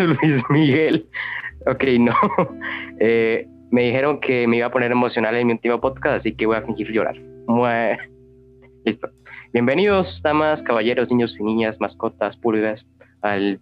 Luis 0.22 0.42
Miguel. 0.48 1.06
Ok, 1.66 1.84
no. 1.98 2.14
Eh, 3.02 3.48
me 3.70 3.84
dijeron 3.84 4.20
que 4.20 4.46
me 4.46 4.58
iba 4.58 4.66
a 4.66 4.70
poner 4.70 4.92
emocional 4.92 5.34
en 5.34 5.46
mi 5.46 5.54
último 5.54 5.80
podcast, 5.80 6.20
así 6.20 6.34
que 6.34 6.44
voy 6.44 6.56
a 6.56 6.60
fingir 6.60 6.92
llorar. 6.92 7.16
Listo. 8.84 9.08
Bienvenidos, 9.54 10.20
damas, 10.22 10.60
caballeros, 10.64 11.08
niños 11.08 11.34
y 11.40 11.42
niñas, 11.42 11.76
mascotas, 11.80 12.36
pulgas, 12.36 12.84
al 13.22 13.58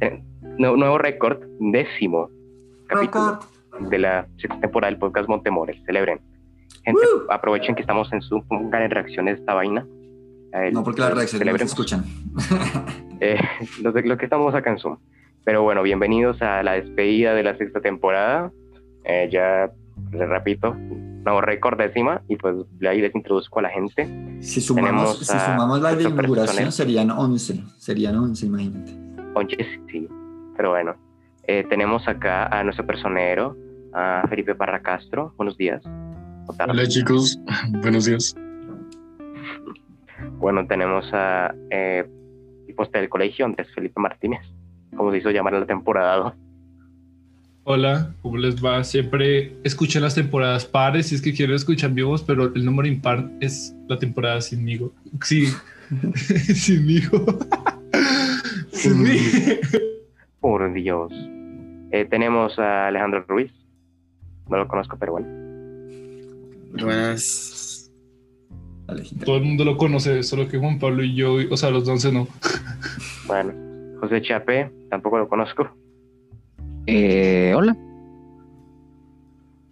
eh, 0.00 0.20
nuevo 0.58 0.98
récord, 0.98 1.44
décimo 1.60 2.28
capítulo 2.88 3.38
de 3.88 3.98
la 4.00 4.26
sexta 4.38 4.60
temporada 4.62 4.90
del 4.90 4.98
podcast 4.98 5.28
Montemores. 5.28 5.80
Celebren. 5.86 6.20
Gente, 6.84 7.00
aprovechen 7.30 7.76
que 7.76 7.82
estamos 7.82 8.12
en 8.12 8.20
Zoom, 8.20 8.42
pongan 8.48 8.82
en 8.82 8.90
reacciones 8.90 9.38
esta 9.38 9.54
vaina. 9.54 9.86
no, 10.72 10.82
porque 10.82 11.02
las 11.02 11.14
reacciones 11.14 11.52
no 11.52 11.58
se 11.58 11.64
escuchan. 11.66 12.04
eh, 13.20 13.38
lo, 13.80 13.92
lo, 13.92 14.18
que 14.18 14.24
estamos 14.24 14.52
acá 14.56 14.70
en 14.70 14.78
Zoom. 14.80 14.98
Pero 15.44 15.62
bueno, 15.62 15.82
bienvenidos 15.82 16.40
a 16.40 16.62
la 16.62 16.72
despedida 16.72 17.34
de 17.34 17.42
la 17.42 17.56
sexta 17.56 17.80
temporada. 17.80 18.52
Eh, 19.04 19.28
ya 19.32 19.72
les 20.12 20.28
repito, 20.28 20.74
nuevo 20.74 21.40
récord 21.40 21.76
décima 21.78 22.22
y 22.28 22.36
pues 22.36 22.54
ahí 22.88 23.00
les 23.00 23.14
introduzco 23.14 23.58
a 23.58 23.62
la 23.62 23.70
gente. 23.70 24.08
Si 24.40 24.60
sumamos, 24.60 25.18
si 25.18 25.24
sumamos 25.24 25.80
la 25.80 25.96
de 25.96 26.04
inauguración 26.04 26.70
serían 26.70 27.10
11, 27.10 27.60
serían 27.78 28.16
11, 28.16 28.46
imagínate. 28.46 28.92
11, 29.34 29.56
sí, 29.90 30.08
pero 30.56 30.70
bueno. 30.70 30.94
Eh, 31.48 31.66
tenemos 31.68 32.06
acá 32.06 32.46
a 32.46 32.62
nuestro 32.62 32.86
personero, 32.86 33.56
a 33.92 34.24
Felipe 34.28 34.54
Parra 34.54 34.80
Castro. 34.80 35.34
Buenos 35.36 35.56
días. 35.56 35.82
Hola 36.58 36.86
chicos, 36.86 37.36
buenos 37.82 38.04
días. 38.04 38.36
Bueno, 40.38 40.64
tenemos 40.68 41.04
a 41.12 41.52
eh, 41.70 42.08
poste 42.72 42.98
del 42.98 43.08
colegio, 43.08 43.44
antes 43.44 43.72
Felipe 43.74 44.00
Martínez, 44.00 44.40
como 44.96 45.10
se 45.10 45.18
hizo 45.18 45.30
llamar 45.30 45.54
en 45.54 45.60
la 45.60 45.66
temporada 45.66 46.34
Hola, 47.64 48.12
¿cómo 48.22 48.38
les 48.38 48.62
va? 48.62 48.82
Siempre 48.82 49.52
escuchan 49.62 50.02
las 50.02 50.16
temporadas 50.16 50.64
pares, 50.64 51.06
si 51.06 51.14
es 51.14 51.22
que 51.22 51.32
quieren 51.32 51.54
escuchar 51.54 51.92
vivos, 51.92 52.20
pero 52.24 52.52
el 52.52 52.64
número 52.64 52.88
impar 52.88 53.30
es 53.38 53.72
la 53.88 54.00
temporada 54.00 54.40
sinmigo. 54.40 54.92
Sí, 55.22 55.46
sinmigo. 56.54 57.24
sinmigo. 58.72 59.20
Por 60.40 60.72
Dios. 60.72 61.12
Eh, 61.92 62.04
tenemos 62.10 62.58
a 62.58 62.88
Alejandro 62.88 63.24
Ruiz. 63.28 63.52
No 64.50 64.56
lo 64.56 64.66
conozco, 64.66 64.96
pero 64.98 65.12
bueno. 65.12 65.28
Buenas. 66.72 67.92
Todo 69.24 69.36
el 69.36 69.44
mundo 69.44 69.64
lo 69.64 69.76
conoce, 69.76 70.24
solo 70.24 70.48
que 70.48 70.58
Juan 70.58 70.80
Pablo 70.80 71.04
y 71.04 71.14
yo, 71.14 71.36
o 71.48 71.56
sea, 71.56 71.70
los 71.70 71.86
11 71.86 72.10
no. 72.10 72.26
Bueno, 73.28 73.52
José 74.02 74.20
Chape, 74.20 74.68
tampoco 74.90 75.16
lo 75.16 75.28
conozco. 75.28 75.68
Eh, 76.86 77.54
hola. 77.54 77.76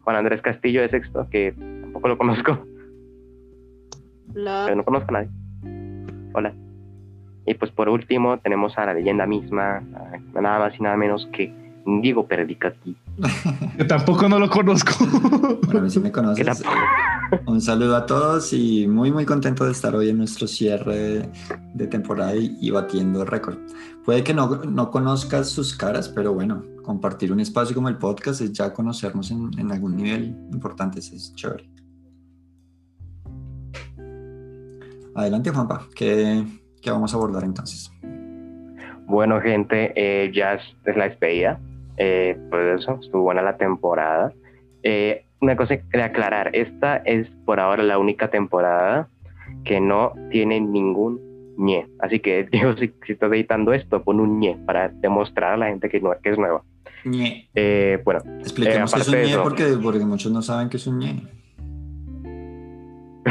Juan 0.02 0.16
Andrés 0.16 0.40
Castillo 0.40 0.82
de 0.82 0.88
Sexto, 0.88 1.26
que 1.28 1.52
tampoco 1.80 2.06
lo 2.06 2.16
conozco. 2.16 2.64
Hola. 4.32 4.62
Pero 4.66 4.76
no 4.76 4.84
conozco 4.84 5.08
a 5.08 5.12
nadie. 5.24 5.30
Hola. 6.32 6.54
Y 7.44 7.54
pues 7.54 7.72
por 7.72 7.88
último 7.88 8.38
tenemos 8.38 8.78
a 8.78 8.86
la 8.86 8.94
leyenda 8.94 9.26
misma, 9.26 9.82
nada 10.32 10.60
más 10.60 10.78
y 10.78 10.82
nada 10.84 10.96
menos 10.96 11.28
que 11.32 11.52
Diego 11.84 12.28
Perdicati. 12.28 12.96
Que 13.78 13.84
tampoco 13.88 14.28
no 14.28 14.38
lo 14.38 14.48
conozco. 14.48 14.92
Bueno, 15.64 15.80
a 15.80 15.82
mí 15.82 15.90
sí 15.90 15.98
me 15.98 16.12
conoces. 16.12 16.62
Un 17.46 17.60
saludo 17.60 17.96
a 17.96 18.06
todos 18.06 18.52
y 18.52 18.86
muy 18.86 19.12
muy 19.12 19.24
contento 19.24 19.64
de 19.64 19.72
estar 19.72 19.94
hoy 19.94 20.08
en 20.08 20.18
nuestro 20.18 20.46
cierre 20.46 21.28
de 21.74 21.86
temporada 21.86 22.34
y, 22.34 22.70
batiendo 22.70 23.24
récord. 23.24 23.58
Puede 24.04 24.24
que 24.24 24.34
no, 24.34 24.62
no, 24.64 24.90
conozcas 24.90 25.48
sus 25.48 25.76
caras, 25.76 26.08
pero 26.08 26.34
bueno, 26.34 26.64
compartir 26.82 27.32
un 27.32 27.40
espacio 27.40 27.74
como 27.74 27.88
el 27.88 27.98
podcast 27.98 28.40
es 28.40 28.52
ya 28.52 28.72
conocernos 28.72 29.30
en, 29.30 29.70
algún 29.70 29.96
nivel 29.96 30.36
importante, 30.52 30.98
es 30.98 31.34
chévere. 31.34 31.68
Adelante 35.14 35.50
Juanpa, 35.50 35.86
¿qué, 35.94 36.44
¿qué, 36.80 36.90
vamos 36.90 37.12
a 37.12 37.16
abordar 37.16 37.44
entonces? 37.44 37.90
Bueno 39.06 39.40
gente, 39.40 39.92
eh, 39.96 40.30
ya 40.32 40.54
es 40.54 40.96
la 40.96 41.08
despedida 41.08 41.60
eh, 42.02 42.34
pues 42.48 42.80
eso, 42.80 42.98
estuvo 43.02 43.24
buena 43.24 43.42
la 43.42 43.58
temporada. 43.58 44.32
Eh, 44.82 45.26
una 45.40 45.56
cosa 45.56 45.78
de 45.92 46.02
aclarar, 46.02 46.50
esta 46.54 46.98
es 46.98 47.28
por 47.44 47.60
ahora 47.60 47.82
la 47.82 47.98
única 47.98 48.28
temporada 48.28 49.08
que 49.64 49.80
no 49.80 50.12
tiene 50.30 50.60
ningún 50.60 51.20
ñe. 51.56 51.88
Así 51.98 52.20
que, 52.20 52.44
digo, 52.52 52.76
si, 52.76 52.92
si 53.06 53.12
estás 53.12 53.32
editando 53.32 53.72
esto, 53.72 54.02
pon 54.02 54.20
un 54.20 54.38
ñe 54.38 54.58
para 54.66 54.88
demostrar 54.88 55.54
a 55.54 55.56
la 55.56 55.66
gente 55.68 55.88
que, 55.88 56.00
no, 56.00 56.12
que 56.22 56.30
es 56.30 56.38
nueva. 56.38 56.62
ñe. 57.04 57.48
Eh, 57.54 58.00
bueno, 58.04 58.20
expliquemos 58.40 58.92
qué 58.92 59.00
es 59.00 59.08
un 59.08 59.22
ñe 59.22 59.38
porque, 59.42 59.64
porque 59.82 60.04
muchos 60.04 60.30
no 60.32 60.42
saben 60.42 60.68
qué 60.68 60.76
es 60.76 60.86
un 60.86 60.98
ñe. 60.98 61.22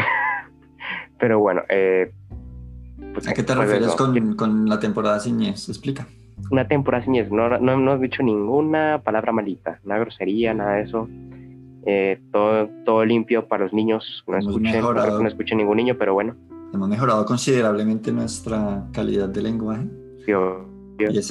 Pero 1.20 1.40
bueno, 1.40 1.62
eh, 1.70 2.12
pues, 3.14 3.28
¿a 3.28 3.34
qué 3.34 3.44
te 3.44 3.54
pues 3.54 3.68
refieres 3.68 3.96
con, 3.96 4.36
con, 4.36 4.68
la 4.68 4.80
temporada 4.80 5.20
sin 5.20 5.38
ñe? 5.38 5.50
Explica 5.50 6.08
una 6.52 6.68
temporada 6.68 7.04
sin 7.04 7.16
eso. 7.16 7.34
No, 7.36 7.58
no 7.60 7.72
hemos 7.72 8.02
dicho 8.02 8.24
ninguna 8.24 9.02
palabra 9.04 9.32
malita, 9.32 9.80
una 9.84 9.98
grosería, 9.98 10.54
nada 10.54 10.76
de 10.76 10.84
eso. 10.84 11.08
Eh, 11.86 12.22
todo, 12.32 12.70
todo 12.86 13.06
limpio 13.06 13.48
para 13.48 13.64
los 13.64 13.74
niños. 13.74 14.24
No 14.28 14.38
escuchen, 14.38 14.82
no 14.82 15.28
escuchen 15.28 15.58
ningún 15.58 15.78
niño, 15.78 15.96
pero 15.98 16.14
bueno. 16.14 16.36
Hemos 16.74 16.90
mejorado 16.90 17.26
considerablemente 17.26 18.12
nuestra 18.12 18.86
calidad 18.92 19.30
de 19.30 19.42
lenguaje. 19.42 19.88
Sí, 20.26 20.34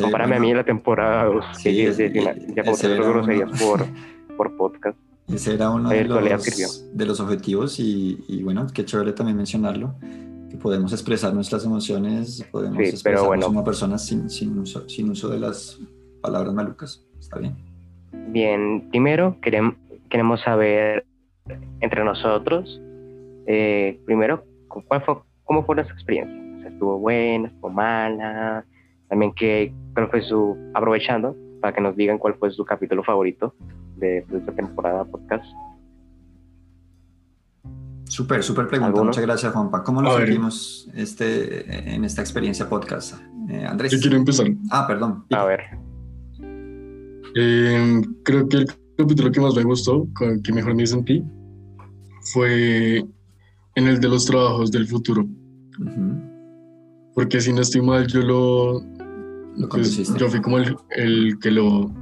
Compárame 0.02 0.36
a 0.36 0.40
mí 0.40 0.54
la 0.54 0.64
temporada 0.64 1.24
2. 1.24 1.44
Sí, 1.58 1.70
sí, 1.70 1.92
sí, 1.92 2.08
sí, 2.08 2.54
ya 2.54 2.62
groserías 2.62 3.62
por, 3.62 3.84
por 4.36 4.56
podcast. 4.56 4.98
Ese 5.28 5.54
era 5.54 5.70
uno 5.70 5.90
de 5.90 6.04
los, 6.04 6.90
de 6.90 7.06
los 7.06 7.20
objetivos 7.20 7.78
y, 7.78 8.24
y, 8.28 8.42
bueno, 8.42 8.66
qué 8.72 8.86
chévere 8.86 9.12
también 9.12 9.36
mencionarlo 9.36 9.94
que 10.48 10.56
podemos 10.56 10.92
expresar 10.92 11.34
nuestras 11.34 11.64
emociones, 11.64 12.44
podemos 12.50 12.78
sí, 12.78 12.84
expresarnos 12.84 13.44
como 13.44 13.64
personas 13.64 14.04
sin, 14.04 14.30
sin, 14.30 14.58
uso, 14.58 14.88
sin 14.88 15.10
uso 15.10 15.28
de 15.28 15.38
las 15.38 15.78
palabras 16.20 16.54
malucas. 16.54 17.04
¿Está 17.18 17.38
bien? 17.38 17.56
Bien, 18.28 18.88
primero 18.90 19.36
queremos, 19.42 19.74
queremos 20.08 20.40
saber 20.42 21.06
entre 21.80 22.04
nosotros, 22.04 22.80
eh, 23.46 24.00
primero, 24.04 24.44
¿cuál 24.68 25.02
fue, 25.04 25.16
¿cómo 25.44 25.64
fue 25.64 25.76
nuestra 25.76 25.94
experiencia? 25.94 26.68
¿Estuvo 26.68 26.98
buena, 26.98 27.48
estuvo 27.48 27.70
mala? 27.70 28.64
También, 29.08 29.32
¿qué, 29.34 29.72
cuál 29.94 30.08
fue 30.10 30.22
su, 30.22 30.56
aprovechando, 30.74 31.34
para 31.60 31.74
que 31.74 31.80
nos 31.80 31.96
digan 31.96 32.18
cuál 32.18 32.34
fue 32.34 32.50
su 32.50 32.64
capítulo 32.64 33.02
favorito 33.02 33.54
de, 33.96 34.22
de 34.28 34.38
esta 34.38 34.52
temporada 34.52 35.04
podcast? 35.04 35.44
Súper, 38.04 38.42
súper 38.42 38.68
pregunta. 38.68 39.02
Muchas 39.02 39.24
gracias, 39.24 39.52
Juanpa. 39.52 39.82
¿Cómo 39.82 40.00
nos 40.00 40.16
sentimos 40.16 40.90
este, 40.94 41.94
en 41.94 42.04
esta 42.04 42.22
experiencia 42.22 42.68
podcast? 42.68 43.20
Eh, 43.50 43.64
Andrés. 43.66 43.92
Yo 43.92 43.98
quiero 44.00 44.16
empezar. 44.16 44.46
Ah, 44.70 44.86
perdón. 44.86 45.24
A 45.30 45.44
ver. 45.44 45.60
Eh, 47.34 48.00
creo 48.24 48.48
que 48.48 48.56
el 48.56 48.66
capítulo 48.98 49.30
que 49.30 49.40
más 49.40 49.54
me 49.54 49.62
gustó, 49.62 50.08
que 50.42 50.52
mejor 50.52 50.74
me 50.74 50.84
sentí, 50.84 51.24
fue 52.32 52.98
en 53.76 53.86
el 53.86 54.00
de 54.00 54.08
los 54.08 54.26
trabajos 54.26 54.72
del 54.72 54.88
futuro. 54.88 55.26
Porque 57.14 57.40
si 57.40 57.52
no 57.52 57.60
estoy 57.60 57.80
mal, 57.80 58.06
yo 58.08 58.20
lo. 58.20 58.80
¿Lo 59.56 59.68
pues, 59.68 59.96
yo 60.16 60.28
fui 60.28 60.40
como 60.40 60.58
el, 60.58 60.76
el, 60.90 61.38
que 61.38 61.50
lo. 61.52 61.92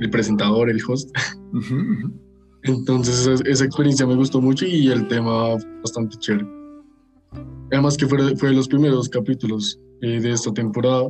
el 0.00 0.10
presentador, 0.10 0.70
el 0.70 0.80
host. 0.86 1.10
Entonces 2.62 3.40
esa, 3.44 3.64
experiencia 3.64 4.06
me 4.06 4.14
gustó 4.14 4.40
mucho 4.40 4.66
y 4.66 4.88
el 4.88 5.08
tema 5.08 5.56
bastante 5.82 6.16
chévere. 6.18 6.46
Además 7.72 7.96
que 7.96 8.06
fue, 8.06 8.36
fue 8.36 8.50
de 8.50 8.54
los 8.54 8.68
primeros 8.68 9.08
capítulos 9.08 9.80
eh, 10.02 10.20
de 10.20 10.32
esta 10.32 10.52
temporada, 10.52 11.08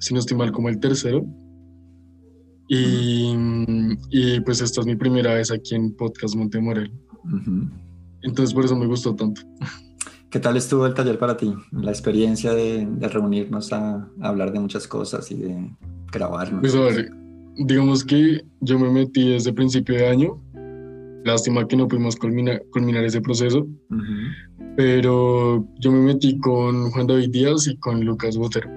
si 0.00 0.14
no 0.14 0.20
estoy 0.20 0.36
mal 0.36 0.52
como 0.52 0.68
el 0.68 0.78
tercero. 0.78 1.26
Y, 2.68 3.34
y, 4.10 4.40
pues 4.40 4.60
esta 4.60 4.80
es 4.80 4.86
mi 4.86 4.96
primera 4.96 5.34
vez 5.34 5.50
aquí 5.50 5.74
en 5.74 5.94
Podcast 5.94 6.36
Montemorel. 6.36 6.92
Entonces 8.22 8.54
por 8.54 8.64
eso 8.64 8.76
me 8.76 8.86
gustó 8.86 9.14
tanto. 9.14 9.42
¿Qué 10.30 10.40
tal 10.40 10.56
estuvo 10.56 10.86
el 10.86 10.94
taller 10.94 11.18
para 11.18 11.36
ti? 11.36 11.54
La 11.72 11.90
experiencia 11.90 12.52
de, 12.52 12.86
de 12.86 13.08
reunirnos 13.08 13.72
a, 13.72 14.08
a, 14.20 14.28
hablar 14.28 14.52
de 14.52 14.60
muchas 14.60 14.86
cosas 14.86 15.30
y 15.30 15.36
de 15.36 15.70
grabarnos. 16.12 16.60
Pues 16.60 16.74
a 16.74 16.80
ver, 16.80 17.10
digamos 17.56 18.04
que 18.04 18.44
yo 18.60 18.78
me 18.78 18.90
metí 18.90 19.30
desde 19.30 19.52
principio 19.52 19.94
de 19.94 20.08
año 20.08 20.42
Lástima 21.26 21.66
que 21.66 21.76
no 21.76 21.88
pudimos 21.88 22.14
culminar, 22.14 22.62
culminar 22.70 23.04
ese 23.04 23.20
proceso, 23.20 23.66
pero 24.76 25.66
yo 25.80 25.90
me 25.90 25.98
metí 25.98 26.38
con 26.38 26.92
Juan 26.92 27.08
David 27.08 27.30
Díaz 27.30 27.66
y 27.66 27.76
con 27.78 28.04
Lucas 28.04 28.36
Botero. 28.36 28.70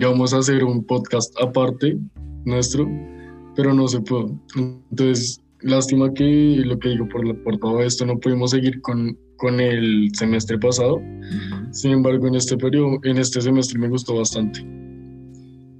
Y 0.00 0.02
vamos 0.02 0.32
a 0.32 0.38
hacer 0.38 0.64
un 0.64 0.82
podcast 0.86 1.38
aparte 1.38 1.98
nuestro, 2.46 2.88
pero 3.56 3.72
no 3.72 3.88
se 3.88 4.00
pudo. 4.00 4.38
Entonces, 4.56 5.40
lástima 5.60 6.12
que 6.12 6.62
lo 6.64 6.78
que 6.78 6.90
digo 6.90 7.08
por, 7.08 7.42
por 7.42 7.58
todo 7.58 7.80
esto 7.80 8.04
no 8.06 8.18
pudimos 8.18 8.50
seguir 8.50 8.80
con, 8.82 9.16
con 9.36 9.60
el 9.60 10.10
semestre 10.14 10.58
pasado. 10.58 11.00
Sin 11.70 11.92
embargo, 11.92 12.26
en 12.28 12.36
este 12.36 12.56
periodo, 12.56 12.98
en 13.02 13.18
este 13.18 13.40
semestre 13.40 13.78
me 13.78 13.88
gustó 13.88 14.16
bastante. 14.16 14.60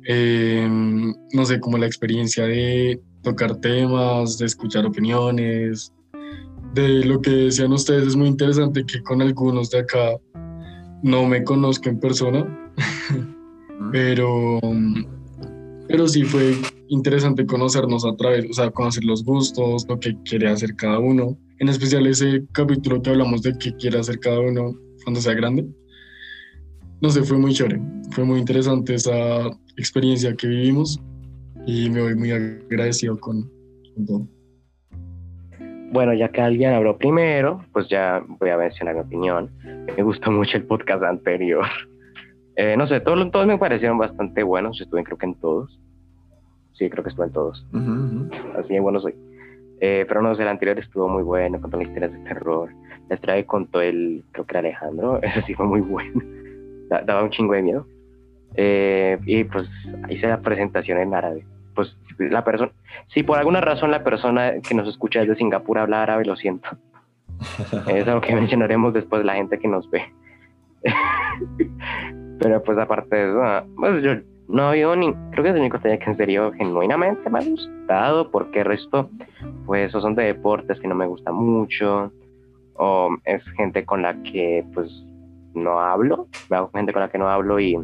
em, 0.06 1.15
no 1.32 1.44
sé, 1.44 1.61
como 1.61 1.79
la 1.79 1.87
experiencia 1.87 2.44
de 2.44 3.00
tocar 3.23 3.56
temas, 3.56 4.38
de 4.38 4.47
escuchar 4.47 4.85
opiniones, 4.85 5.93
de 6.75 7.05
lo 7.05 7.21
que 7.21 7.31
decían 7.31 7.73
ustedes, 7.73 8.09
es 8.09 8.17
muy 8.17 8.29
interesante 8.29 8.85
que 8.85 9.03
con 9.03 9.23
algunos 9.23 9.71
de 9.71 9.79
acá 9.79 10.19
no 11.03 11.26
me 11.26 11.43
conozco 11.44 11.88
en 11.88 12.00
persona, 12.00 12.73
pero, 13.93 14.61
pero 15.88 16.09
sí 16.09 16.25
fue 16.25 16.55
interesante 16.89 17.47
conocernos 17.47 18.05
a 18.05 18.15
través, 18.17 18.49
o 18.51 18.53
sea, 18.53 18.71
conocer 18.71 19.05
los 19.05 19.25
gustos, 19.25 19.87
lo 19.89 19.99
que 19.99 20.17
quiere 20.25 20.49
hacer 20.49 20.75
cada 20.77 20.99
uno, 20.99 21.39
en 21.59 21.69
especial 21.69 22.07
ese 22.07 22.45
capítulo 22.53 23.01
que 23.01 23.11
hablamos 23.11 23.43
de 23.43 23.57
qué 23.59 23.75
quiere 23.77 23.99
hacer 23.99 24.19
cada 24.19 24.41
uno 24.41 24.75
cuando 25.05 25.21
sea 25.21 25.35
grande. 25.35 25.67
No 27.01 27.11
sé, 27.11 27.23
fue 27.23 27.39
muy 27.39 27.53
chévere, 27.53 27.81
fue 28.11 28.25
muy 28.25 28.39
interesante 28.39 28.95
esa 28.95 29.47
experiencia 29.77 30.35
que 30.35 30.47
vivimos 30.47 31.01
y 31.67 31.91
me 31.91 32.03
voy 32.03 32.15
muy 32.15 32.33
agradecido 32.33 33.19
con, 33.19 33.51
todo. 34.07 34.27
Bueno, 35.93 36.13
ya 36.15 36.29
que 36.29 36.41
alguien 36.41 36.73
habló 36.73 36.99
primero, 36.99 37.65
pues 37.73 37.89
ya 37.89 38.25
voy 38.41 38.51
a 38.51 38.57
mencionar 38.57 38.95
mi 38.95 39.01
opinión. 39.03 39.51
Me 39.97 40.03
gustó 40.03 40.31
mucho 40.31 40.57
el 40.57 40.65
podcast 40.65 41.03
anterior. 41.03 41.65
Eh, 42.57 42.77
no 42.77 42.87
sé, 42.87 43.01
todos, 43.01 43.29
todos 43.33 43.49
me 43.49 43.59
parecieron 43.59 43.99
bastante 43.99 44.45
buenos. 44.45 44.81
Estuve 44.81 45.03
creo 45.03 45.19
que 45.19 45.27
en 45.27 45.35
todos. 45.41 45.77
Sí, 46.75 46.91
creo 46.91 47.03
que 47.03 47.11
estuve 47.11 47.26
en 47.26 47.32
todos. 47.32 47.67
Así 48.59 48.75
de 48.75 48.81
bueno 48.81 49.00
soy. 49.00 49.15
Eh, 49.81 50.05
pero 50.06 50.23
no 50.23 50.35
sé, 50.35 50.43
el 50.43 50.49
anterior 50.49 50.79
estuvo 50.79 51.09
muy 51.09 51.23
bueno, 51.23 51.61
contó 51.61 51.76
las 51.76 51.88
historias 51.88 52.12
de 52.12 52.19
terror. 52.21 52.71
Les 53.11 53.21
trae 53.21 53.44
contó 53.44 53.81
el, 53.81 54.25
creo 54.32 54.47
que 54.47 54.53
era 54.53 54.61
Alejandro. 54.61 55.19
Eso 55.23 55.41
sí 55.47 55.55
fue 55.55 55.67
muy 55.67 55.81
bueno. 55.81 56.23
daba 56.88 57.23
un 57.23 57.31
chingo 57.31 57.55
de 57.55 57.62
miedo. 57.62 57.87
Eh, 58.56 59.19
y 59.26 59.44
pues 59.44 59.69
hice 60.09 60.29
la 60.29 60.41
presentación 60.41 60.99
en 60.99 61.15
árabe 61.15 61.44
pues 61.75 61.97
la 62.19 62.44
persona, 62.44 62.73
si 63.09 63.23
por 63.23 63.38
alguna 63.38 63.61
razón 63.61 63.91
la 63.91 64.05
persona 64.05 64.55
que 64.67 64.75
nos 64.75 64.88
escucha 64.88 65.21
desde 65.21 65.37
Singapur 65.37 65.79
habla 65.79 66.03
árabe, 66.03 66.25
lo 66.25 66.37
siento. 66.37 66.69
es 67.88 68.06
algo 68.06 68.21
que 68.21 68.35
mencionaremos 68.35 68.94
después 68.94 69.25
la 69.25 69.35
gente 69.35 69.59
que 69.59 69.69
nos 69.69 69.91
ve. 69.91 70.05
Pero 72.41 72.62
pues 72.62 72.79
aparte 72.79 73.17
de 73.17 73.31
eso, 73.31 73.43
ah, 73.43 73.65
pues 73.76 74.03
yo 74.03 74.12
no 74.49 74.69
oído 74.69 74.94
ni, 74.96 75.12
creo 75.31 75.43
que 75.44 75.50
es 75.50 75.55
el 75.55 75.61
único 75.61 75.81
que 75.81 75.93
en 75.93 76.17
serio 76.17 76.52
genuinamente 76.52 77.31
me 77.31 77.38
ha 77.38 77.44
gustado, 77.44 78.31
porque 78.31 78.61
el 78.61 78.67
resto, 78.67 79.11
pues 79.67 79.93
son 79.93 80.14
de 80.14 80.25
deportes 80.25 80.79
que 80.81 80.88
no 80.88 80.94
me 80.94 81.06
gusta 81.06 81.32
mucho, 81.32 82.12
o 82.75 83.17
es 83.25 83.43
gente 83.56 83.85
con 83.85 84.02
la 84.02 84.14
que 84.23 84.64
pues 84.75 84.91
no 85.55 85.81
hablo, 85.81 86.29
gente 86.75 86.93
con 86.93 87.02
la 87.02 87.08
que 87.08 87.19
no 87.19 87.29
hablo 87.29 87.61
y 87.61 87.79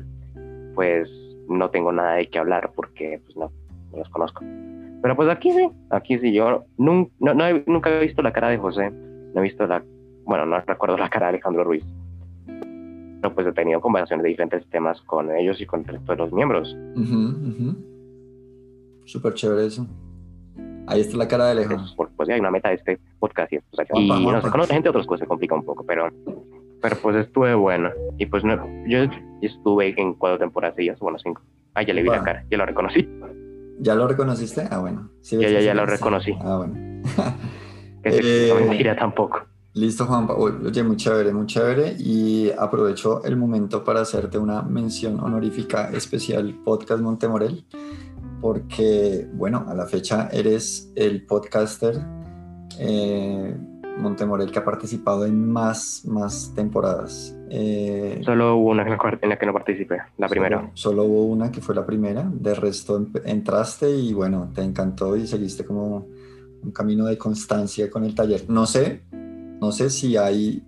pues 0.74 1.08
no 1.48 1.70
tengo 1.70 1.92
nada 1.92 2.14
de 2.14 2.28
qué 2.28 2.38
hablar 2.38 2.70
porque 2.74 3.20
pues 3.24 3.36
no, 3.36 3.50
no 3.92 3.98
los 3.98 4.08
conozco. 4.10 4.44
Pero 5.02 5.16
pues 5.16 5.28
aquí 5.28 5.50
sí, 5.50 5.68
aquí 5.90 6.18
sí, 6.18 6.32
yo 6.32 6.64
nunca, 6.76 7.12
no, 7.20 7.46
he, 7.46 7.64
nunca 7.66 7.90
he 7.90 8.06
visto 8.06 8.22
la 8.22 8.32
cara 8.32 8.48
de 8.48 8.58
José, 8.58 8.90
no 8.90 9.40
he 9.40 9.42
visto 9.42 9.66
la, 9.66 9.82
bueno, 10.24 10.44
no 10.46 10.60
recuerdo 10.60 10.96
la 10.98 11.08
cara 11.08 11.26
de 11.26 11.30
Alejandro 11.30 11.64
Ruiz. 11.64 11.84
Pero 13.20 13.34
pues 13.34 13.46
he 13.46 13.52
tenido 13.52 13.80
conversaciones 13.80 14.22
de 14.22 14.30
diferentes 14.30 14.66
temas 14.70 15.00
con 15.02 15.34
ellos 15.34 15.60
y 15.60 15.66
con 15.66 15.80
el 15.80 15.86
resto 15.86 16.12
de 16.12 16.18
los 16.18 16.32
miembros. 16.32 16.76
Súper 19.04 19.34
chévere 19.34 19.66
eso. 19.66 19.86
Ahí 20.86 21.00
está 21.00 21.16
la 21.16 21.28
cara 21.28 21.46
de 21.46 21.52
Alejandro. 21.52 21.86
Pues, 21.96 22.10
pues, 22.16 22.28
hay 22.28 22.40
una 22.40 22.50
meta 22.50 22.70
de 22.70 22.76
este 22.76 22.98
podcast 23.18 23.52
y, 23.52 23.56
y 23.94 24.08
no 24.08 24.42
sé, 24.42 24.50
con 24.50 24.60
otra 24.60 24.74
gente 24.74 24.88
otras 24.88 25.06
cosas 25.06 25.20
se 25.20 25.26
complica 25.26 25.54
un 25.54 25.64
poco, 25.64 25.84
pero, 25.84 26.08
pero 26.80 26.96
pues 26.96 27.16
estuve 27.16 27.54
bueno. 27.54 27.90
Y 28.18 28.26
pues 28.26 28.42
no, 28.42 28.56
yo 28.86 28.98
estuve 29.40 29.94
en 30.00 30.14
cuatro 30.14 30.38
temporadas 30.38 30.76
seguidas, 30.76 30.98
bueno, 30.98 31.18
cinco. 31.18 31.42
Ah, 31.74 31.82
ya 31.82 31.94
le 31.94 32.02
vi 32.02 32.08
la 32.08 32.22
cara, 32.22 32.44
ya 32.50 32.58
lo 32.58 32.66
reconocí. 32.66 33.08
¿Ya 33.78 33.94
lo 33.94 34.08
reconociste? 34.08 34.66
Ah, 34.70 34.78
bueno. 34.78 35.10
ya, 35.22 35.48
ya, 35.48 35.60
ya 35.60 35.74
lo 35.74 35.86
reconocí. 35.86 36.34
Ah, 36.40 36.56
bueno. 36.58 36.74
que 38.02 38.48
eh, 38.48 38.48
no 38.52 38.66
mentira 38.66 38.96
tampoco. 38.96 39.42
Listo, 39.74 40.04
Juanpa. 40.04 40.34
Oye, 40.34 40.82
muy 40.82 40.96
chévere, 40.96 41.32
muy 41.32 41.46
chévere. 41.46 41.94
Y 41.98 42.50
aprovecho 42.50 43.22
el 43.24 43.36
momento 43.36 43.84
para 43.84 44.00
hacerte 44.00 44.36
una 44.36 44.62
mención 44.62 45.20
honorífica 45.20 45.90
especial 45.90 46.58
Podcast 46.64 47.00
Montemorel, 47.02 47.64
porque, 48.40 49.28
bueno, 49.32 49.64
a 49.68 49.74
la 49.74 49.86
fecha 49.86 50.28
eres 50.32 50.92
el 50.96 51.24
podcaster 51.24 52.00
eh, 52.80 53.56
Montemorel 53.98 54.50
que 54.50 54.58
ha 54.58 54.64
participado 54.64 55.24
en 55.24 55.48
más, 55.52 56.02
más 56.04 56.52
temporadas. 56.56 57.36
Eh, 57.48 58.20
solo 58.24 58.56
hubo 58.56 58.70
una 58.70 58.82
en 58.82 59.28
la 59.28 59.38
que 59.38 59.46
no 59.46 59.52
participé, 59.52 59.98
la 60.18 60.28
primera. 60.28 60.70
Solo 60.74 61.04
hubo 61.04 61.26
una 61.26 61.52
que 61.52 61.60
fue 61.60 61.74
la 61.74 61.86
primera, 61.86 62.28
de 62.32 62.54
resto 62.54 63.06
entraste 63.24 63.90
y 63.90 64.12
bueno, 64.14 64.50
te 64.52 64.62
encantó 64.62 65.16
y 65.16 65.26
seguiste 65.26 65.64
como 65.64 66.08
un 66.62 66.70
camino 66.72 67.06
de 67.06 67.16
constancia 67.16 67.90
con 67.90 68.04
el 68.04 68.14
taller. 68.14 68.44
No 68.48 68.66
sé, 68.66 69.02
no 69.60 69.72
sé 69.72 69.90
si 69.90 70.16
hay, 70.16 70.62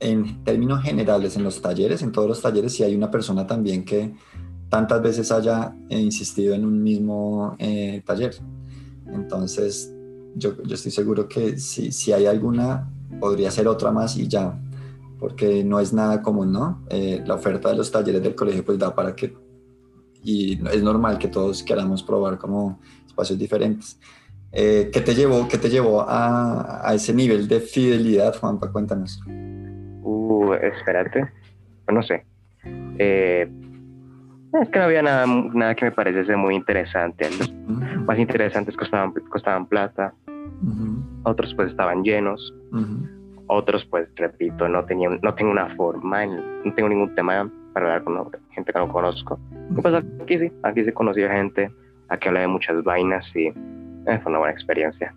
en 0.00 0.44
términos 0.44 0.82
generales, 0.82 1.36
en 1.36 1.44
los 1.44 1.60
talleres, 1.60 2.02
en 2.02 2.12
todos 2.12 2.28
los 2.28 2.40
talleres, 2.40 2.72
si 2.72 2.82
hay 2.82 2.94
una 2.94 3.10
persona 3.10 3.46
también 3.46 3.84
que 3.84 4.14
tantas 4.68 5.02
veces 5.02 5.30
haya 5.30 5.76
insistido 5.90 6.54
en 6.54 6.64
un 6.64 6.82
mismo 6.82 7.56
eh, 7.58 8.02
taller. 8.06 8.34
Entonces, 9.12 9.92
yo, 10.34 10.62
yo, 10.62 10.74
estoy 10.74 10.90
seguro 10.90 11.28
que 11.28 11.58
si, 11.58 11.92
si 11.92 12.12
hay 12.12 12.26
alguna, 12.26 12.90
podría 13.20 13.50
ser 13.50 13.68
otra 13.68 13.90
más 13.90 14.16
y 14.16 14.26
ya 14.28 14.58
porque 15.22 15.62
no 15.62 15.78
es 15.78 15.92
nada 15.92 16.20
común, 16.20 16.50
¿no? 16.50 16.82
Eh, 16.90 17.22
la 17.24 17.34
oferta 17.34 17.68
de 17.68 17.76
los 17.76 17.92
talleres 17.92 18.20
del 18.24 18.34
colegio 18.34 18.64
pues 18.64 18.76
da 18.76 18.92
para 18.92 19.14
que, 19.14 19.32
y 20.20 20.54
es 20.66 20.82
normal 20.82 21.16
que 21.16 21.28
todos 21.28 21.62
queramos 21.62 22.02
probar 22.02 22.38
como 22.38 22.80
espacios 23.06 23.38
diferentes. 23.38 24.00
Eh, 24.52 24.90
¿qué, 24.92 25.00
te 25.00 25.14
llevó, 25.14 25.48
¿Qué 25.48 25.56
te 25.56 25.70
llevó 25.70 26.02
a, 26.02 26.86
a 26.86 26.94
ese 26.94 27.14
nivel 27.14 27.48
de 27.48 27.60
fidelidad, 27.60 28.36
Juanpa? 28.38 28.70
Cuéntanos. 28.70 29.20
Uh, 30.02 30.52
espérate, 30.54 31.30
no 31.90 32.02
sé. 32.02 32.24
Eh, 32.98 33.50
es 34.60 34.68
que 34.68 34.78
no 34.78 34.84
había 34.84 35.02
nada, 35.02 35.26
nada 35.26 35.74
que 35.74 35.86
me 35.86 35.92
pareciese 35.92 36.36
muy 36.36 36.54
interesante. 36.54 37.30
Los 37.38 37.52
más 38.06 38.18
interesantes 38.18 38.76
costaban, 38.76 39.12
costaban 39.30 39.66
plata, 39.66 40.12
otros 41.24 41.54
pues 41.54 41.70
estaban 41.70 42.02
llenos. 42.02 42.54
Otros, 43.46 43.84
pues, 43.86 44.08
repito, 44.16 44.68
no, 44.68 44.84
tenía, 44.84 45.10
no 45.20 45.34
tengo 45.34 45.50
una 45.50 45.74
forma, 45.76 46.24
no 46.24 46.74
tengo 46.74 46.88
ningún 46.88 47.14
tema 47.14 47.50
para 47.74 47.86
hablar 47.86 48.04
con 48.04 48.30
gente 48.50 48.72
que 48.72 48.78
no 48.78 48.88
conozco. 48.88 49.38
pues 49.80 49.94
aquí 49.94 50.38
sí, 50.38 50.52
aquí 50.62 50.84
sí 50.84 50.92
conocí 50.92 51.22
a 51.22 51.30
gente, 51.30 51.70
aquí 52.08 52.28
hablé 52.28 52.40
de 52.40 52.46
muchas 52.46 52.82
vainas 52.82 53.24
y 53.34 53.52
fue 54.04 54.30
una 54.30 54.38
buena 54.38 54.52
experiencia. 54.52 55.14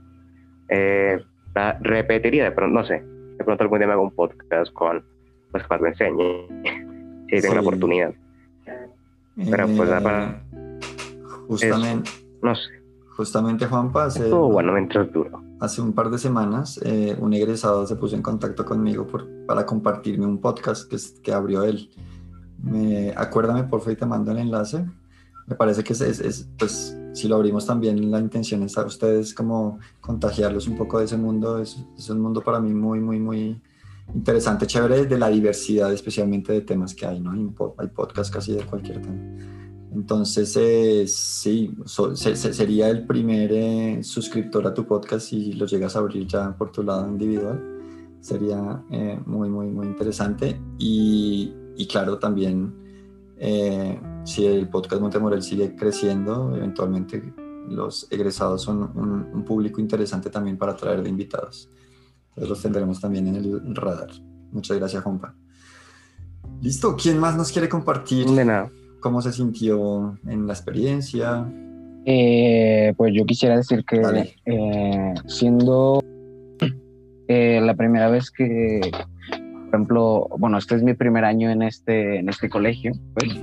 Eh, 0.69 1.23
la 1.53 1.77
repetiría 1.81 2.45
de 2.45 2.51
pronto, 2.51 2.79
no 2.79 2.85
sé, 2.85 3.03
de 3.37 3.43
pronto 3.43 3.63
algún 3.63 3.79
día 3.79 3.87
me 3.87 3.93
hago 3.93 4.03
un 4.03 4.11
podcast 4.11 4.71
con, 4.73 5.03
pues, 5.51 5.63
para 5.67 5.81
que 5.81 5.87
enseñe, 5.89 6.47
si 7.29 7.41
tengo 7.41 7.55
la 7.55 7.61
oportunidad. 7.61 8.13
Pero 9.35 9.67
pues, 9.67 9.89
eh, 9.89 10.35
justamente, 11.47 12.09
no 12.41 12.55
sé. 12.55 12.69
Justamente 13.17 13.65
Juanpa 13.65 14.05
hace, 14.05 14.29
bueno 14.29 14.73
mientras 14.73 15.09
duro. 15.11 15.41
hace 15.61 15.81
un 15.81 15.93
par 15.93 16.09
de 16.09 16.17
semanas 16.17 16.81
eh, 16.83 17.15
un 17.17 17.33
egresado 17.33 17.87
se 17.87 17.95
puso 17.95 18.13
en 18.17 18.21
contacto 18.21 18.65
conmigo 18.65 19.07
por, 19.07 19.25
para 19.45 19.65
compartirme 19.65 20.25
un 20.25 20.41
podcast 20.41 20.89
que, 20.89 20.97
que 21.21 21.31
abrió 21.31 21.63
él. 21.63 21.89
Me, 22.61 23.13
acuérdame 23.15 23.63
por 23.63 23.79
favor 23.79 23.93
y 23.93 23.95
te 23.95 24.05
mando 24.05 24.31
el 24.31 24.39
enlace. 24.39 24.85
Me 25.47 25.55
parece 25.55 25.83
que 25.83 25.93
es, 25.93 26.01
es, 26.01 26.49
pues 26.57 26.97
si 27.15 27.29
lo 27.29 27.37
abrimos 27.37 27.65
también 27.65 28.11
la 28.11 28.19
intención 28.19 28.61
es 28.63 28.77
a 28.77 28.85
ustedes 28.85 29.33
como 29.33 29.79
contagiarlos 30.01 30.67
un 30.67 30.77
poco 30.77 30.99
de 30.99 31.05
ese 31.05 31.15
mundo. 31.15 31.59
Es, 31.59 31.77
es 31.97 32.09
un 32.09 32.19
mundo 32.19 32.41
para 32.41 32.59
mí 32.59 32.73
muy, 32.73 32.99
muy, 32.99 33.19
muy 33.19 33.61
interesante, 34.13 34.67
chévere 34.67 35.05
de 35.05 35.17
la 35.17 35.29
diversidad 35.29 35.93
especialmente 35.93 36.51
de 36.51 36.61
temas 36.61 36.93
que 36.93 37.05
hay, 37.05 37.21
¿no? 37.21 37.31
Hay 37.77 37.87
podcast 37.87 38.33
casi 38.33 38.53
de 38.53 38.65
cualquier 38.65 39.01
tema. 39.01 39.17
Entonces, 39.93 40.57
eh, 40.59 41.05
sí, 41.07 41.73
sería 41.85 42.89
el 42.89 43.07
primer 43.07 43.49
eh, 43.53 44.03
suscriptor 44.03 44.67
a 44.67 44.73
tu 44.73 44.85
podcast 44.85 45.29
si 45.29 45.53
lo 45.53 45.65
llegas 45.67 45.95
a 45.95 45.99
abrir 45.99 46.27
ya 46.27 46.55
por 46.57 46.69
tu 46.69 46.83
lado 46.83 47.07
individual. 47.07 47.63
Sería 48.19 48.83
eh, 48.91 49.17
muy, 49.25 49.47
muy, 49.47 49.67
muy 49.67 49.87
interesante. 49.87 50.59
Y, 50.77 51.53
y 51.77 51.87
claro, 51.87 52.19
también 52.19 52.73
si 54.25 54.45
el 54.45 54.67
podcast 54.67 55.01
Montemorel 55.01 55.43
sigue 55.43 55.75
creciendo, 55.75 56.55
eventualmente 56.55 57.33
los 57.69 58.07
egresados 58.11 58.63
son 58.63 58.91
un, 58.95 59.29
un, 59.33 59.45
público 59.45 59.79
interesante 59.79 60.29
también 60.29 60.57
para 60.57 60.75
traer 60.75 61.01
de 61.01 61.09
invitados. 61.09 61.69
Entonces 62.29 62.49
los 62.49 62.61
tendremos 62.61 62.99
también 62.99 63.27
en 63.27 63.35
el 63.35 63.75
radar. 63.75 64.09
Muchas 64.51 64.77
gracias, 64.77 65.03
Juanpa. 65.03 65.35
Listo, 66.61 66.95
¿quién 66.95 67.19
más 67.19 67.37
nos 67.37 67.51
quiere 67.51 67.69
compartir? 67.69 68.27
De 68.27 68.45
nada 68.45 68.71
¿Cómo 68.99 69.21
se 69.21 69.31
sintió 69.31 70.17
en 70.27 70.47
la 70.47 70.53
experiencia? 70.53 71.45
Eh, 72.05 72.93
pues 72.97 73.13
yo 73.13 73.25
quisiera 73.25 73.55
decir 73.55 73.85
que 73.85 74.33
eh, 74.45 75.13
siendo 75.27 76.03
eh, 77.27 77.61
la 77.61 77.75
primera 77.75 78.09
vez 78.09 78.31
que 78.31 78.81
ejemplo, 79.75 80.27
bueno, 80.39 80.57
este 80.57 80.75
es 80.75 80.83
mi 80.83 80.93
primer 80.93 81.25
año 81.25 81.49
en 81.49 81.61
este, 81.61 82.19
en 82.19 82.29
este 82.29 82.49
colegio, 82.49 82.93
pues, 83.13 83.33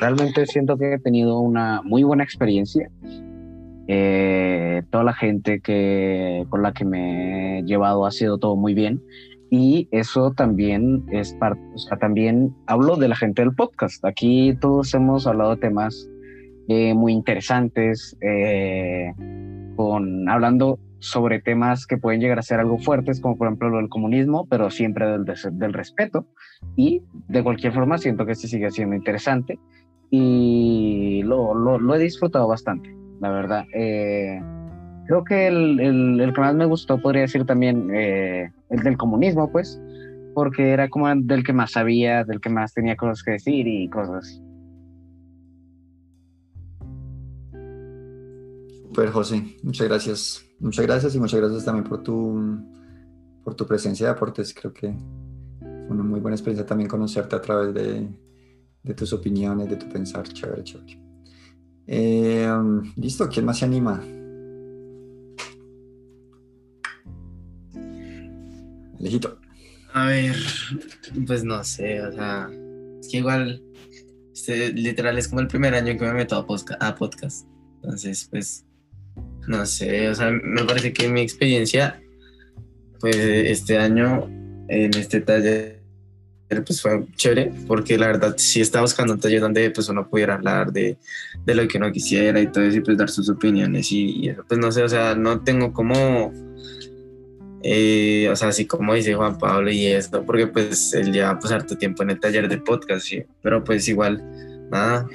realmente 0.00 0.46
siento 0.46 0.76
que 0.76 0.94
he 0.94 0.98
tenido 0.98 1.38
una 1.40 1.82
muy 1.82 2.02
buena 2.02 2.24
experiencia. 2.24 2.90
Eh, 3.86 4.82
toda 4.90 5.04
la 5.04 5.12
gente 5.12 5.60
que, 5.60 6.46
con 6.48 6.62
la 6.62 6.72
que 6.72 6.84
me 6.84 7.58
he 7.58 7.62
llevado 7.64 8.06
ha 8.06 8.10
sido 8.10 8.38
todo 8.38 8.56
muy 8.56 8.74
bien. 8.74 9.02
Y 9.50 9.88
eso 9.90 10.32
también 10.32 11.04
es 11.10 11.34
parte, 11.34 11.60
o 11.74 11.78
sea, 11.78 11.98
también 11.98 12.54
hablo 12.66 12.96
de 12.96 13.08
la 13.08 13.16
gente 13.16 13.42
del 13.42 13.52
podcast. 13.52 14.04
Aquí 14.04 14.56
todos 14.60 14.94
hemos 14.94 15.26
hablado 15.26 15.56
de 15.56 15.60
temas 15.60 16.08
eh, 16.68 16.94
muy 16.94 17.12
interesantes, 17.12 18.16
eh, 18.20 19.12
con, 19.74 20.28
hablando 20.28 20.78
sobre 21.00 21.40
temas 21.40 21.86
que 21.86 21.96
pueden 21.96 22.20
llegar 22.20 22.38
a 22.38 22.42
ser 22.42 22.60
algo 22.60 22.78
fuertes, 22.78 23.20
como 23.20 23.36
por 23.36 23.48
ejemplo 23.48 23.70
lo 23.70 23.78
del 23.78 23.88
comunismo, 23.88 24.46
pero 24.48 24.70
siempre 24.70 25.06
del, 25.06 25.24
del 25.24 25.72
respeto. 25.72 26.26
Y 26.76 27.02
de 27.26 27.42
cualquier 27.42 27.72
forma 27.72 27.98
siento 27.98 28.24
que 28.24 28.32
este 28.32 28.46
sigue 28.46 28.70
siendo 28.70 28.94
interesante 28.94 29.58
y 30.10 31.22
lo, 31.22 31.54
lo, 31.54 31.94
he 31.94 31.98
disfrutado 31.98 32.48
bastante, 32.48 32.94
la 33.20 33.30
verdad. 33.30 33.64
Eh, 33.72 34.40
creo 35.06 35.24
que 35.24 35.46
el, 35.46 35.80
el, 35.80 36.20
el, 36.20 36.32
que 36.32 36.40
más 36.40 36.54
me 36.54 36.66
gustó 36.66 37.00
podría 37.00 37.22
decir 37.22 37.44
también 37.46 37.90
eh, 37.94 38.52
el 38.70 38.82
del 38.82 38.96
comunismo, 38.96 39.50
pues, 39.50 39.80
porque 40.34 40.70
era 40.70 40.88
como 40.88 41.14
del 41.14 41.44
que 41.44 41.52
más 41.52 41.72
sabía, 41.72 42.24
del 42.24 42.40
que 42.40 42.50
más 42.50 42.74
tenía 42.74 42.96
cosas 42.96 43.22
que 43.22 43.32
decir 43.32 43.66
y 43.68 43.88
cosas. 43.88 44.42
Super, 48.82 49.10
José, 49.10 49.56
muchas 49.62 49.88
gracias. 49.88 50.44
Muchas 50.58 50.86
gracias 50.86 51.14
y 51.14 51.20
muchas 51.20 51.40
gracias 51.40 51.64
también 51.64 51.84
por 51.84 52.02
tu, 52.02 52.58
por 53.44 53.54
tu 53.54 53.64
presencia 53.64 54.06
de 54.06 54.12
aportes. 54.12 54.52
Creo 54.52 54.72
que 54.72 54.92
fue 55.60 55.90
una 55.90 56.02
muy 56.02 56.18
buena 56.18 56.34
experiencia 56.34 56.66
también 56.66 56.88
conocerte 56.88 57.36
a 57.36 57.40
través 57.40 57.72
de, 57.72 58.08
de 58.82 58.94
tus 58.94 59.12
opiniones, 59.12 59.68
de 59.68 59.76
tu 59.76 59.88
pensar. 59.88 60.26
Chévere, 60.28 60.64
chévere. 60.64 61.00
Eh, 61.86 62.48
Listo, 62.96 63.28
¿quién 63.28 63.44
más 63.44 63.58
se 63.58 63.64
anima? 63.64 64.02
Lejito. 68.98 69.38
A 69.92 70.06
ver, 70.06 70.36
pues 71.26 71.42
no 71.42 71.64
sé, 71.64 72.00
o 72.00 72.12
sea, 72.12 72.48
es 73.00 73.08
que 73.08 73.16
igual, 73.18 73.60
este, 74.32 74.72
literal 74.72 75.18
es 75.18 75.26
como 75.26 75.40
el 75.40 75.48
primer 75.48 75.74
año 75.74 75.98
que 75.98 76.04
me 76.04 76.12
meto 76.12 76.36
a, 76.36 76.86
a 76.86 76.94
podcast. 76.94 77.48
Entonces, 77.82 78.28
pues, 78.30 78.66
no 79.48 79.66
sé, 79.66 80.08
o 80.08 80.14
sea, 80.14 80.30
me 80.30 80.62
parece 80.64 80.92
que 80.92 81.08
mi 81.08 81.22
experiencia, 81.22 82.00
pues 83.00 83.16
este 83.16 83.78
año 83.78 84.28
en 84.68 84.94
este 84.94 85.20
taller, 85.22 85.79
pues 86.64 86.82
fue 86.82 87.06
chévere, 87.14 87.52
porque 87.66 87.96
la 87.96 88.08
verdad 88.08 88.34
sí 88.36 88.60
estaba 88.60 88.82
buscando 88.82 89.14
un 89.14 89.20
taller 89.20 89.40
donde 89.40 89.70
pues 89.70 89.88
uno 89.88 90.08
pudiera 90.08 90.34
hablar 90.34 90.72
de, 90.72 90.98
de 91.44 91.54
lo 91.54 91.66
que 91.68 91.78
uno 91.78 91.92
quisiera 91.92 92.40
y 92.40 92.48
todo 92.48 92.64
eso 92.64 92.78
y 92.78 92.80
pues 92.80 92.98
dar 92.98 93.08
sus 93.08 93.28
opiniones 93.28 93.90
y, 93.92 94.28
eso, 94.28 94.44
pues 94.46 94.58
no 94.58 94.72
sé, 94.72 94.82
o 94.82 94.88
sea, 94.88 95.14
no 95.14 95.40
tengo 95.42 95.72
como... 95.72 96.32
Eh, 97.62 98.26
o 98.32 98.36
sea, 98.36 98.48
así 98.48 98.66
como 98.66 98.94
dice 98.94 99.14
Juan 99.14 99.36
Pablo 99.36 99.70
y 99.70 99.86
esto, 99.86 100.24
porque 100.24 100.46
pues 100.46 100.94
él 100.94 101.12
lleva 101.12 101.38
pues 101.38 101.52
harto 101.52 101.76
tiempo 101.76 102.02
en 102.02 102.10
el 102.10 102.18
taller 102.18 102.48
de 102.48 102.56
podcast, 102.56 103.06
¿sí? 103.06 103.22
pero 103.42 103.62
pues 103.62 103.86
igual, 103.86 104.24
nada, 104.70 105.06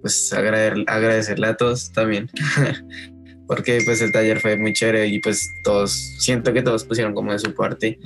pues 0.00 0.32
agradecer, 0.32 0.84
agradecerle 0.86 1.48
a 1.48 1.56
todos 1.56 1.90
también 1.90 2.30
porque 3.46 3.80
pues 3.84 4.00
el 4.00 4.12
taller 4.12 4.40
fue 4.40 4.56
muy 4.56 4.72
chévere 4.72 5.06
y 5.08 5.18
pues 5.18 5.50
todos, 5.62 5.92
siento 6.18 6.52
que 6.52 6.62
todos 6.62 6.84
pusieron 6.84 7.14
como 7.14 7.32
de 7.32 7.38
su 7.38 7.54
parte 7.54 7.98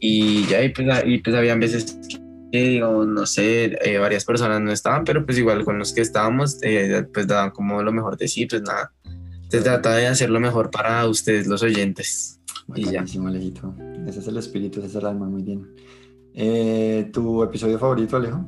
y 0.00 0.46
ya 0.46 0.62
y 0.62 0.70
pues, 0.70 0.86
y 1.04 1.18
pues 1.18 1.36
habían 1.36 1.60
veces 1.60 1.98
que 2.52 2.58
digo, 2.58 3.04
no 3.04 3.26
sé, 3.26 3.76
eh, 3.82 3.98
varias 3.98 4.24
personas 4.24 4.60
no 4.60 4.72
estaban, 4.72 5.04
pero 5.04 5.24
pues 5.24 5.38
igual 5.38 5.64
con 5.64 5.78
los 5.78 5.92
que 5.92 6.00
estábamos 6.00 6.58
eh, 6.62 7.04
pues 7.12 7.26
daban 7.26 7.50
como 7.50 7.82
lo 7.82 7.92
mejor 7.92 8.16
de 8.16 8.28
sí, 8.28 8.46
pues 8.46 8.62
nada, 8.62 8.92
se 9.48 9.60
trata 9.60 9.94
de 9.94 10.06
hacer 10.06 10.30
lo 10.30 10.40
mejor 10.40 10.70
para 10.70 11.06
ustedes 11.06 11.46
los 11.46 11.62
oyentes. 11.62 12.40
y 12.74 12.90
ya. 12.90 13.04
Alejito. 13.26 13.74
Ese 14.06 14.20
es 14.20 14.26
el 14.28 14.36
espíritu, 14.36 14.80
ese 14.80 14.88
es 14.88 14.94
el 14.96 15.06
alma, 15.06 15.26
muy 15.26 15.42
bien. 15.42 15.66
Eh, 16.34 17.08
¿Tu 17.12 17.42
episodio 17.42 17.78
favorito, 17.78 18.16
Alejo? 18.16 18.44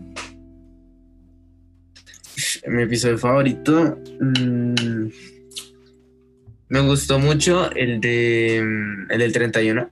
Mi 2.66 2.82
episodio 2.82 3.18
favorito... 3.18 3.98
Mmm 4.20 5.37
me 6.68 6.80
gustó 6.80 7.18
mucho 7.18 7.70
el 7.72 8.00
de 8.00 8.62
mm, 8.62 9.12
el 9.12 9.18
del 9.18 9.32
31. 9.32 9.90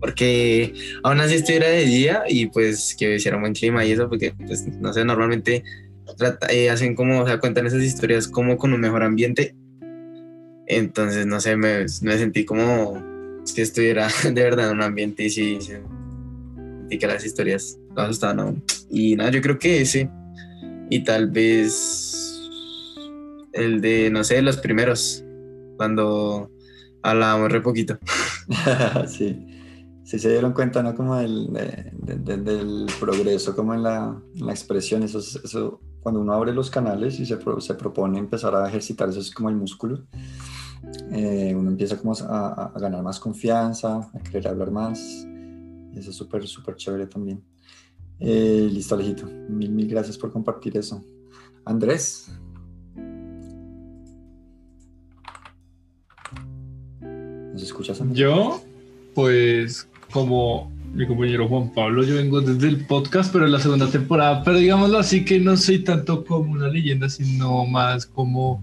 Porque 0.00 0.74
aún 1.02 1.20
así 1.20 1.34
estuviera 1.34 1.68
de 1.68 1.84
día 1.84 2.22
y 2.28 2.46
pues 2.46 2.94
que 2.98 3.16
hiciera 3.16 3.36
un 3.36 3.42
buen 3.42 3.52
clima 3.52 3.84
y 3.84 3.92
eso, 3.92 4.08
porque 4.08 4.32
pues 4.46 4.66
no 4.66 4.92
sé, 4.92 5.04
normalmente 5.04 5.64
eh, 6.50 6.70
hacen 6.70 6.94
como, 6.94 7.22
o 7.22 7.26
sea, 7.26 7.38
cuentan 7.38 7.66
esas 7.66 7.82
historias 7.82 8.28
como 8.28 8.56
con 8.56 8.72
un 8.72 8.80
mejor 8.80 9.02
ambiente. 9.02 9.54
Entonces, 10.66 11.26
no 11.26 11.40
sé, 11.40 11.56
me, 11.56 11.86
me 12.02 12.18
sentí 12.18 12.44
como 12.44 13.02
si 13.44 13.60
estuviera 13.60 14.08
de 14.24 14.42
verdad 14.42 14.70
en 14.70 14.76
un 14.76 14.82
ambiente 14.82 15.24
y 15.24 15.30
sí, 15.30 15.58
y 16.90 16.98
que 16.98 17.06
las 17.06 17.24
historias 17.24 17.78
todas 17.94 18.10
estaban 18.10 18.40
aún. 18.40 18.64
Y 18.90 19.16
nada, 19.16 19.30
yo 19.30 19.42
creo 19.42 19.58
que 19.58 19.80
ese. 19.80 20.08
Y 20.90 21.04
tal 21.04 21.30
vez 21.30 22.40
el 23.52 23.80
de, 23.80 24.10
no 24.10 24.24
sé, 24.24 24.40
los 24.40 24.58
primeros 24.58 25.24
cuando 25.78 26.50
hablábamos 27.02 27.50
re 27.50 27.62
poquito. 27.62 27.98
sí. 29.06 29.46
Sí 30.04 30.18
se 30.18 30.30
dieron 30.30 30.54
cuenta, 30.54 30.82
¿no? 30.82 30.94
Como 30.94 31.16
del, 31.16 31.52
del 32.02 32.86
progreso, 32.98 33.54
como 33.54 33.74
en 33.74 33.82
la, 33.82 34.18
la 34.36 34.52
expresión, 34.52 35.02
eso, 35.02 35.18
eso, 35.18 35.82
cuando 36.00 36.22
uno 36.22 36.32
abre 36.32 36.54
los 36.54 36.70
canales 36.70 37.20
y 37.20 37.26
se, 37.26 37.36
se, 37.58 37.74
propone 37.74 38.18
empezar 38.18 38.54
a 38.54 38.66
ejercitar, 38.66 39.10
eso 39.10 39.20
es 39.20 39.30
como 39.30 39.50
el 39.50 39.56
músculo, 39.56 40.06
eh, 41.12 41.54
uno 41.54 41.68
empieza 41.68 41.98
como 41.98 42.14
a, 42.14 42.70
a, 42.74 42.78
ganar 42.78 43.02
más 43.02 43.20
confianza, 43.20 44.10
a 44.14 44.18
querer 44.20 44.48
hablar 44.48 44.70
más, 44.70 44.98
eso 45.94 46.10
es 46.10 46.16
súper, 46.16 46.46
súper 46.46 46.76
chévere 46.76 47.06
también. 47.06 47.44
Eh, 48.18 48.66
listo, 48.72 48.94
Alejito, 48.94 49.26
mil, 49.26 49.70
mil 49.70 49.88
gracias 49.88 50.16
por 50.16 50.32
compartir 50.32 50.76
eso. 50.78 51.04
Andrés, 51.64 52.32
escuchas? 57.64 58.02
Yo, 58.12 58.62
pues, 59.14 59.88
como 60.10 60.70
mi 60.94 61.06
compañero 61.06 61.48
Juan 61.48 61.72
Pablo, 61.74 62.02
yo 62.02 62.14
vengo 62.14 62.40
desde 62.40 62.68
el 62.68 62.86
podcast, 62.86 63.32
pero 63.32 63.44
en 63.46 63.52
la 63.52 63.60
segunda 63.60 63.88
temporada, 63.88 64.42
pero 64.42 64.58
digámoslo 64.58 64.98
así 64.98 65.24
que 65.24 65.38
no 65.38 65.56
soy 65.56 65.80
tanto 65.80 66.24
como 66.24 66.52
una 66.52 66.68
leyenda, 66.68 67.08
sino 67.08 67.66
más 67.66 68.06
como 68.06 68.62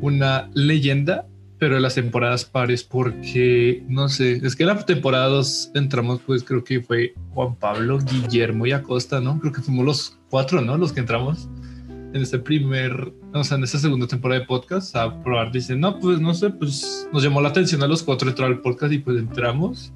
una 0.00 0.50
leyenda, 0.54 1.26
pero 1.58 1.76
en 1.76 1.82
las 1.82 1.94
temporadas 1.94 2.44
pares, 2.44 2.84
porque 2.84 3.82
no 3.88 4.08
sé, 4.08 4.40
es 4.44 4.54
que 4.54 4.62
en 4.62 4.68
la 4.68 4.84
temporada 4.84 5.26
2 5.26 5.72
entramos, 5.74 6.20
pues 6.24 6.44
creo 6.44 6.62
que 6.62 6.80
fue 6.80 7.14
Juan 7.34 7.56
Pablo, 7.56 7.98
Guillermo 7.98 8.66
y 8.66 8.72
Acosta, 8.72 9.20
¿no? 9.20 9.40
Creo 9.40 9.52
que 9.52 9.62
fuimos 9.62 9.84
los 9.84 10.18
cuatro, 10.30 10.60
¿no? 10.60 10.76
Los 10.76 10.92
que 10.92 11.00
entramos 11.00 11.48
en 11.88 12.22
este 12.22 12.38
primer, 12.38 13.12
o 13.32 13.44
sea, 13.44 13.56
en 13.58 13.64
esta 13.64 13.78
segunda 13.78 14.06
temporada 14.06 14.40
de 14.40 14.46
podcast 14.46 14.96
a 14.96 15.22
probar. 15.22 15.52
Dicen, 15.52 15.80
no, 15.80 15.98
pues 15.98 16.20
no 16.20 16.34
sé, 16.34 16.50
pues 16.50 17.08
nos 17.12 17.22
llamó 17.22 17.40
la 17.40 17.50
atención 17.50 17.82
a 17.82 17.86
los 17.86 18.02
cuatro 18.02 18.28
entrar 18.28 18.48
al 18.48 18.60
podcast 18.60 18.92
y 18.92 18.98
pues 18.98 19.18
entramos. 19.18 19.92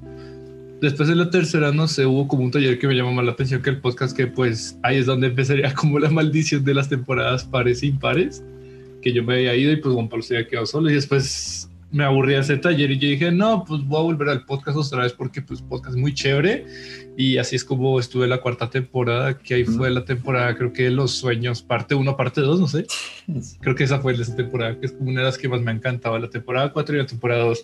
Después 0.81 1.09
en 1.09 1.17
la 1.17 1.29
tercera, 1.29 1.71
no 1.71 1.87
sé, 1.87 2.05
hubo 2.05 2.27
como 2.27 2.43
un 2.43 2.51
taller 2.51 2.77
que 2.77 2.87
me 2.87 2.95
llamó 2.95 3.13
más 3.13 3.25
la 3.25 3.31
atención 3.31 3.61
que 3.61 3.69
el 3.69 3.79
podcast, 3.79 4.15
que 4.15 4.27
pues 4.27 4.77
ahí 4.83 4.97
es 4.97 5.05
donde 5.05 5.27
empezaría 5.27 5.73
como 5.75 5.97
la 5.99 6.09
maldición 6.09 6.63
de 6.63 6.73
las 6.73 6.89
temporadas 6.89 7.45
pares 7.45 7.81
e 7.83 7.87
impares, 7.87 8.43
que 9.01 9.13
yo 9.13 9.23
me 9.23 9.35
había 9.35 9.55
ido 9.55 9.71
y 9.71 9.77
pues 9.77 9.93
Juan 9.95 10.09
Pablo 10.09 10.23
se 10.23 10.35
había 10.35 10.47
quedado 10.47 10.65
solo 10.65 10.89
y 10.89 10.93
después 10.93 11.69
me 11.93 12.03
aburría 12.03 12.39
ese 12.39 12.57
taller 12.57 12.89
y 12.89 12.97
yo 12.97 13.07
dije, 13.07 13.31
no, 13.31 13.63
pues 13.65 13.83
voy 13.85 13.99
a 13.99 14.03
volver 14.03 14.29
al 14.29 14.45
podcast 14.45 14.75
otra 14.77 15.03
vez 15.03 15.13
porque 15.13 15.43
pues 15.43 15.61
podcast 15.61 15.95
es 15.95 16.01
muy 16.01 16.11
chévere 16.11 16.65
y 17.15 17.37
así 17.37 17.55
es 17.55 17.63
como 17.63 17.99
estuve 17.99 18.27
la 18.27 18.41
cuarta 18.41 18.71
temporada, 18.71 19.37
que 19.37 19.53
ahí 19.53 19.63
fue 19.63 19.91
la 19.91 20.03
temporada, 20.03 20.55
creo 20.55 20.73
que 20.73 20.89
Los 20.89 21.11
Sueños, 21.11 21.61
parte 21.61 21.93
1, 21.93 22.17
parte 22.17 22.41
2, 22.41 22.59
no 22.59 22.67
sé. 22.67 22.87
Creo 23.61 23.75
que 23.75 23.83
esa 23.83 23.99
fue 23.99 24.13
esa 24.13 24.35
temporada, 24.35 24.79
que 24.79 24.87
es 24.87 24.91
como 24.91 25.11
una 25.11 25.21
de 25.21 25.27
las 25.27 25.37
que 25.37 25.47
más 25.47 25.61
me 25.61 25.71
encantaba, 25.71 26.17
la 26.17 26.29
temporada 26.29 26.73
4 26.73 26.95
y 26.95 26.97
la 26.97 27.05
temporada 27.05 27.43
2. 27.43 27.63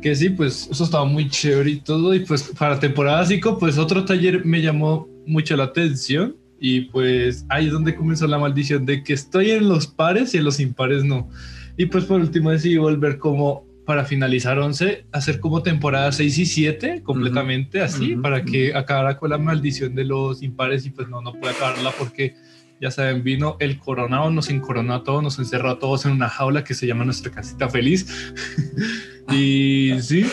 Que 0.00 0.14
sí, 0.14 0.30
pues 0.30 0.68
eso 0.70 0.84
estaba 0.84 1.04
muy 1.04 1.28
chévere 1.28 1.70
y 1.70 1.80
todo. 1.80 2.14
Y 2.14 2.20
pues 2.20 2.50
para 2.58 2.80
temporada 2.80 3.26
5, 3.26 3.58
pues 3.58 3.76
otro 3.76 4.06
taller 4.06 4.46
me 4.46 4.62
llamó 4.62 5.06
mucho 5.26 5.54
la 5.56 5.64
atención. 5.64 6.36
Y 6.58 6.82
pues 6.82 7.44
ahí 7.50 7.66
es 7.66 7.72
donde 7.72 7.94
comenzó 7.94 8.26
la 8.26 8.38
maldición 8.38 8.86
de 8.86 9.02
que 9.02 9.12
estoy 9.12 9.50
en 9.50 9.68
los 9.68 9.86
pares 9.86 10.34
y 10.34 10.38
en 10.38 10.44
los 10.44 10.58
impares 10.58 11.04
no. 11.04 11.28
Y 11.76 11.86
pues 11.86 12.04
por 12.04 12.20
último 12.20 12.50
decidí 12.50 12.76
volver 12.76 13.18
como 13.18 13.66
para 13.86 14.04
finalizar 14.04 14.58
11, 14.58 15.06
hacer 15.12 15.38
como 15.40 15.62
temporada 15.62 16.10
6 16.10 16.38
y 16.38 16.46
7 16.46 17.02
completamente 17.04 17.80
así, 17.80 18.16
para 18.16 18.44
que 18.44 18.74
acabara 18.74 19.16
con 19.16 19.30
la 19.30 19.38
maldición 19.38 19.94
de 19.94 20.04
los 20.04 20.42
impares 20.42 20.84
y 20.86 20.90
pues 20.90 21.08
no, 21.08 21.22
no 21.22 21.32
puede 21.34 21.54
acabarla 21.54 21.92
porque 21.96 22.34
ya 22.80 22.90
saben, 22.90 23.22
vino 23.22 23.56
el 23.60 23.78
coronado, 23.78 24.30
nos 24.30 24.50
encoronó 24.50 24.94
a 24.94 25.04
todos, 25.04 25.22
nos 25.22 25.38
encerró 25.38 25.70
a 25.70 25.78
todos 25.78 26.04
en 26.04 26.12
una 26.12 26.28
jaula 26.28 26.64
que 26.64 26.74
se 26.74 26.86
llama 26.86 27.04
nuestra 27.04 27.30
casita 27.30 27.68
feliz. 27.68 28.34
y 29.30 29.94
sí, 30.00 30.26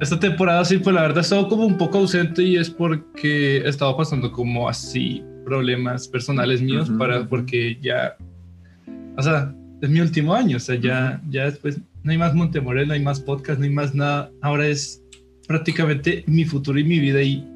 esta 0.00 0.20
temporada 0.20 0.64
sí, 0.64 0.78
pues 0.78 0.94
la 0.94 1.02
verdad 1.02 1.18
he 1.18 1.22
estado 1.22 1.48
como 1.48 1.64
un 1.64 1.78
poco 1.78 1.98
ausente 1.98 2.42
y 2.42 2.56
es 2.56 2.68
porque 2.68 3.58
he 3.58 3.68
estado 3.68 3.96
pasando 3.96 4.30
como 4.30 4.68
así 4.68 5.24
problemas 5.44 6.06
personales 6.06 6.60
míos 6.60 6.90
para, 6.98 7.26
porque 7.26 7.78
ya, 7.80 8.16
o 9.16 9.22
sea, 9.22 9.54
es 9.82 9.90
mi 9.90 10.00
último 10.00 10.34
año, 10.34 10.56
o 10.56 10.60
sea, 10.60 10.76
ya, 10.76 11.20
ya 11.28 11.44
después 11.46 11.78
no 12.04 12.12
hay 12.12 12.18
más 12.18 12.34
Montemorel, 12.34 12.86
no 12.88 12.94
hay 12.94 13.02
más 13.02 13.20
podcast, 13.20 13.58
no 13.58 13.64
hay 13.64 13.70
más 13.70 13.94
nada, 13.94 14.30
ahora 14.40 14.68
es 14.68 15.02
prácticamente 15.48 16.22
mi 16.26 16.44
futuro 16.44 16.78
y 16.78 16.84
mi 16.84 17.00
vida 17.00 17.20
y 17.20 17.46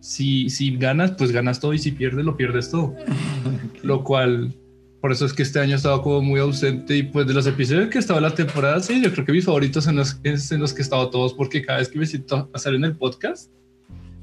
si, 0.00 0.48
si 0.48 0.76
ganas, 0.76 1.12
pues 1.12 1.32
ganas 1.32 1.58
todo 1.58 1.74
y 1.74 1.78
si 1.78 1.90
pierdes, 1.90 2.24
lo 2.24 2.36
pierdes 2.36 2.70
todo. 2.70 2.94
Lo 3.82 4.04
cual, 4.04 4.54
por 5.00 5.10
eso 5.10 5.26
es 5.26 5.32
que 5.32 5.42
este 5.42 5.58
año 5.58 5.72
he 5.72 5.76
estado 5.76 6.00
como 6.00 6.22
muy 6.22 6.38
ausente 6.38 6.96
y 6.96 7.02
pues 7.02 7.26
de 7.26 7.34
los 7.34 7.46
episodios 7.46 7.88
que 7.88 7.98
estaba 7.98 8.20
la 8.20 8.34
temporada, 8.34 8.80
sí, 8.80 9.02
yo 9.02 9.12
creo 9.12 9.24
que 9.24 9.32
mis 9.32 9.44
favoritos 9.44 9.84
son 9.84 9.96
los, 9.96 10.20
es 10.22 10.50
en 10.52 10.60
los 10.60 10.72
que 10.72 10.82
he 10.82 10.84
estado 10.84 11.10
todos 11.10 11.34
porque 11.34 11.62
cada 11.62 11.80
vez 11.80 11.88
que 11.88 11.98
me 11.98 12.06
siento 12.06 12.48
a 12.52 12.58
salir 12.58 12.78
en 12.78 12.84
el 12.84 12.96
podcast, 12.96 13.50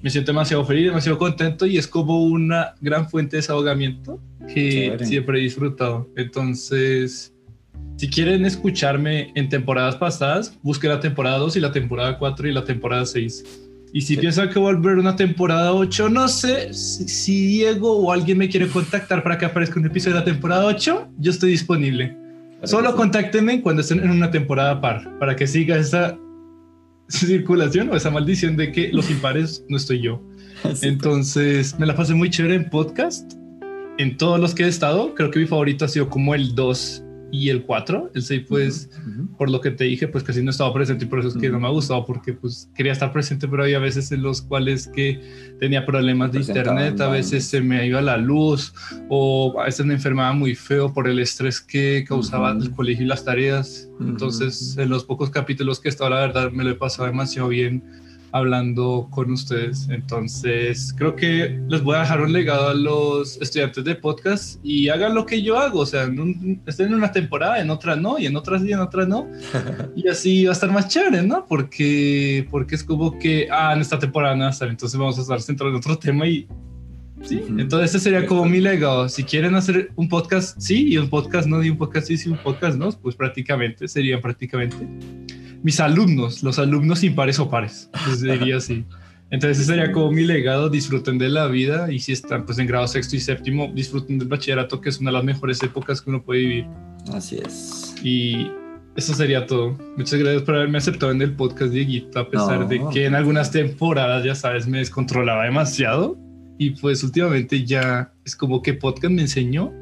me 0.01 0.09
siento 0.09 0.31
demasiado 0.31 0.65
feliz, 0.65 0.85
demasiado 0.85 1.17
contento 1.17 1.65
y 1.65 1.77
es 1.77 1.87
como 1.87 2.23
una 2.23 2.75
gran 2.81 3.09
fuente 3.09 3.35
de 3.35 3.41
desahogamiento 3.41 4.21
que 4.53 4.97
siempre 5.01 5.39
he 5.39 5.41
disfrutado. 5.43 6.09
Entonces, 6.15 7.33
si 7.97 8.09
quieren 8.09 8.45
escucharme 8.45 9.31
en 9.35 9.49
temporadas 9.49 9.95
pasadas, 9.95 10.57
busquen 10.63 10.89
la 10.89 10.99
temporada 10.99 11.37
2 11.37 11.57
y 11.57 11.59
la 11.59 11.71
temporada 11.71 12.17
4 12.17 12.47
y 12.47 12.51
la 12.51 12.63
temporada 12.63 13.05
6 13.05 13.63
y 13.95 14.01
si 14.01 14.17
piensa 14.17 14.49
que 14.49 14.57
volver 14.57 14.97
una 14.97 15.15
temporada 15.15 15.71
8, 15.71 16.09
no 16.09 16.27
sé 16.27 16.73
si, 16.73 17.45
Diego 17.45 17.95
o 17.95 18.11
alguien 18.11 18.39
me 18.39 18.49
quiere 18.49 18.67
contactar 18.67 19.21
para 19.21 19.37
que 19.37 19.45
aparezca 19.45 19.79
un 19.79 19.85
episodio 19.85 20.15
de 20.15 20.21
la 20.21 20.25
temporada 20.25 20.65
8, 20.65 21.09
yo 21.19 21.31
estoy 21.31 21.51
disponible. 21.51 22.17
Solo 22.63 22.95
contáctenme 22.95 23.61
cuando 23.61 23.83
estén 23.83 23.99
en 23.99 24.09
una 24.09 24.31
temporada 24.31 24.81
par, 24.81 25.19
para 25.19 25.35
que 25.35 25.45
siga 25.45 25.77
esa 25.77 26.17
circulación 27.07 27.87
o 27.89 27.95
esa 27.95 28.09
maldición 28.09 28.57
de 28.57 28.71
que 28.71 28.91
los 28.91 29.11
impares 29.11 29.63
no 29.69 29.77
estoy 29.77 30.01
yo. 30.01 30.23
Entonces, 30.81 31.77
me 31.77 31.85
la 31.85 31.95
pasé 31.95 32.15
muy 32.15 32.31
chévere 32.31 32.55
en 32.55 32.71
podcast. 32.71 33.33
En 33.97 34.17
todos 34.17 34.39
los 34.39 34.55
que 34.55 34.63
he 34.63 34.67
estado, 34.67 35.13
creo 35.13 35.29
que 35.29 35.39
mi 35.39 35.45
favorito 35.45 35.85
ha 35.85 35.87
sido 35.87 36.09
como 36.09 36.33
el 36.33 36.55
2 36.55 37.03
y 37.31 37.49
el 37.49 37.63
4. 37.63 38.11
El 38.13 38.21
6, 38.21 38.45
pues, 38.47 38.89
por 39.37 39.49
lo 39.49 39.59
que 39.61 39.71
te 39.71 39.83
dije, 39.85 40.07
pues 40.07 40.23
casi 40.23 40.43
no 40.43 40.51
estaba 40.51 40.73
presente 40.73 41.05
y 41.05 41.07
por 41.07 41.19
eso 41.19 41.29
es 41.29 41.35
que 41.35 41.49
no 41.49 41.59
me 41.59 41.67
ha 41.67 41.71
gustado, 41.71 42.05
porque 42.05 42.33
pues 42.33 42.69
quería 42.75 42.91
estar 42.91 43.11
presente, 43.11 43.47
pero 43.47 43.63
había 43.63 43.79
veces 43.79 44.11
en 44.11 44.21
los 44.21 44.41
cuales 44.41 44.87
que 44.87 45.19
tenía 45.59 45.85
problemas 45.85 46.31
de 46.31 46.39
internet, 46.39 46.99
a 47.01 47.07
veces 47.07 47.45
se 47.45 47.61
me 47.61 47.85
iba 47.87 48.01
la 48.01 48.17
luz 48.17 48.73
o 49.09 49.59
a 49.59 49.65
veces 49.65 49.85
me 49.85 49.95
enfermaba 49.95 50.33
muy 50.33 50.55
feo 50.55 50.93
por 50.93 51.07
el 51.07 51.19
estrés 51.19 51.59
que 51.59 52.03
causaba 52.07 52.51
el 52.51 52.71
colegio 52.71 53.05
y 53.05 53.07
las 53.07 53.25
tareas. 53.25 53.89
Entonces, 53.99 54.75
en 54.77 54.89
los 54.89 55.03
pocos 55.03 55.29
capítulos 55.29 55.79
que 55.79 55.89
he 55.89 55.91
estado, 55.91 56.11
la 56.11 56.19
verdad, 56.19 56.51
me 56.51 56.63
lo 56.63 56.71
he 56.71 56.75
pasado 56.75 57.07
demasiado 57.07 57.47
bien 57.47 57.83
hablando 58.33 59.07
con 59.11 59.31
ustedes. 59.31 59.87
Entonces, 59.89 60.93
creo 60.97 61.15
que 61.15 61.61
les 61.69 61.81
voy 61.81 61.95
a 61.95 61.99
dejar 61.99 62.21
un 62.21 62.33
legado 62.33 62.69
a 62.69 62.73
los 62.73 63.39
estudiantes 63.41 63.85
de 63.85 63.95
podcast 63.95 64.59
y 64.63 64.89
hagan 64.89 65.13
lo 65.13 65.25
que 65.25 65.41
yo 65.41 65.57
hago. 65.57 65.79
O 65.79 65.85
sea, 65.85 66.09
estén 66.65 66.87
en 66.87 66.95
una 66.95 67.11
temporada, 67.11 67.61
en 67.61 67.69
otra 67.69 67.95
no, 67.95 68.17
y 68.17 68.25
en 68.25 68.35
otras 68.35 68.63
sí, 68.63 68.71
en 68.71 68.79
otras 68.79 69.07
no. 69.07 69.29
Y 69.95 70.07
así 70.07 70.45
va 70.45 70.51
a 70.51 70.53
estar 70.53 70.71
más 70.71 70.87
chévere, 70.87 71.21
¿no? 71.21 71.45
Porque, 71.45 72.47
porque 72.49 72.75
es 72.75 72.83
como 72.83 73.17
que, 73.19 73.47
ah, 73.51 73.73
en 73.73 73.81
esta 73.81 73.99
temporada 73.99 74.35
no 74.35 74.41
va 74.41 74.47
a 74.47 74.51
estar, 74.51 74.67
entonces 74.67 74.99
vamos 74.99 75.17
a 75.19 75.21
estar 75.21 75.39
centrados 75.39 75.73
en 75.73 75.77
otro 75.77 75.97
tema 75.97 76.27
y 76.27 76.47
Sí, 77.21 77.41
entonces 77.57 77.91
ese 77.91 78.03
sería 78.03 78.25
como 78.27 78.43
mi 78.43 78.59
legado. 78.59 79.07
Si 79.07 79.23
quieren 79.23 79.55
hacer 79.55 79.91
un 79.95 80.09
podcast 80.09 80.59
sí 80.59 80.91
y 80.91 80.97
un 80.97 81.09
podcast 81.09 81.47
no, 81.47 81.63
y 81.63 81.69
un 81.69 81.77
podcast 81.77 82.07
sí 82.07 82.17
y 82.25 82.29
un 82.29 82.37
podcast 82.37 82.77
no, 82.77 82.91
pues 82.91 83.15
prácticamente 83.15 83.87
sería 83.87 84.19
prácticamente 84.19 84.75
mis 85.63 85.79
alumnos, 85.79 86.43
los 86.43 86.59
alumnos 86.59 87.03
impares 87.03 87.39
o 87.39 87.49
pares, 87.49 87.89
pues 88.05 88.21
diría 88.21 88.57
así. 88.57 88.85
Entonces 89.31 89.57
ese 89.57 89.67
sería 89.71 89.91
como 89.91 90.11
mi 90.11 90.23
legado, 90.23 90.69
disfruten 90.69 91.17
de 91.17 91.29
la 91.29 91.47
vida 91.47 91.91
y 91.91 91.97
si 91.97 92.11
están 92.11 92.45
pues 92.45 92.59
en 92.59 92.67
grado 92.67 92.87
sexto 92.87 93.15
y 93.15 93.19
séptimo, 93.19 93.71
disfruten 93.73 94.19
del 94.19 94.27
bachillerato, 94.27 94.79
que 94.79 94.89
es 94.89 94.99
una 94.99 95.09
de 95.09 95.17
las 95.17 95.23
mejores 95.23 95.63
épocas 95.63 96.01
que 96.01 96.11
uno 96.11 96.21
puede 96.21 96.41
vivir. 96.41 96.67
Así 97.11 97.37
es. 97.43 97.95
Y 98.03 98.51
eso 98.95 99.15
sería 99.15 99.47
todo. 99.47 99.75
Muchas 99.97 100.19
gracias 100.19 100.43
por 100.43 100.55
haberme 100.55 100.77
aceptado 100.77 101.11
en 101.11 101.21
el 101.21 101.35
podcast, 101.35 101.71
Dieguito, 101.71 102.19
a 102.19 102.29
pesar 102.29 102.67
de 102.67 102.79
que 102.93 103.07
en 103.07 103.15
algunas 103.15 103.49
temporadas, 103.49 104.23
ya 104.23 104.35
sabes, 104.35 104.67
me 104.67 104.77
descontrolaba 104.77 105.45
demasiado. 105.45 106.15
Y 106.59 106.71
pues 106.71 107.03
últimamente 107.03 107.65
ya 107.65 108.13
es 108.23 108.35
como 108.35 108.61
que 108.61 108.75
podcast 108.75 109.11
me 109.11 109.23
enseñó 109.23 109.73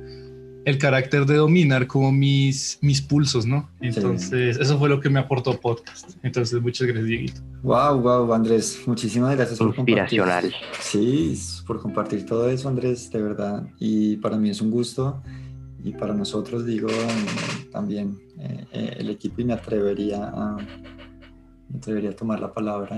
el 0.65 0.77
carácter 0.77 1.25
de 1.25 1.35
dominar 1.35 1.87
como 1.87 2.11
mis, 2.11 2.77
mis 2.81 3.01
pulsos, 3.01 3.45
¿no? 3.45 3.69
Entonces, 3.79 4.57
eso 4.57 4.77
fue 4.77 4.89
lo 4.89 4.99
que 4.99 5.09
me 5.09 5.19
aportó 5.19 5.59
podcast. 5.59 6.11
Entonces, 6.23 6.61
muchas 6.61 6.87
gracias, 6.87 7.07
Dieguito. 7.07 7.41
Wow, 7.63 7.99
wow, 8.01 8.33
Andrés, 8.33 8.81
muchísimas 8.85 9.35
gracias 9.35 9.57
por 9.57 9.75
Inspiracional. 9.75 10.53
Sí, 10.79 11.39
por 11.65 11.81
compartir 11.81 12.25
todo 12.25 12.49
eso, 12.49 12.69
Andrés, 12.69 13.09
de 13.11 13.21
verdad. 13.21 13.67
Y 13.79 14.17
para 14.17 14.37
mí 14.37 14.49
es 14.49 14.61
un 14.61 14.69
gusto. 14.69 15.21
Y 15.83 15.93
para 15.93 16.13
nosotros, 16.13 16.65
digo, 16.65 16.89
también 17.71 18.19
eh, 18.39 18.65
eh, 18.71 18.95
el 18.99 19.09
equipo 19.09 19.41
y 19.41 19.45
me 19.45 19.53
atrevería 19.53 20.25
a, 20.25 20.57
me 21.69 21.77
atrevería 21.77 22.11
a 22.11 22.15
tomar 22.15 22.39
la 22.39 22.53
palabra. 22.53 22.97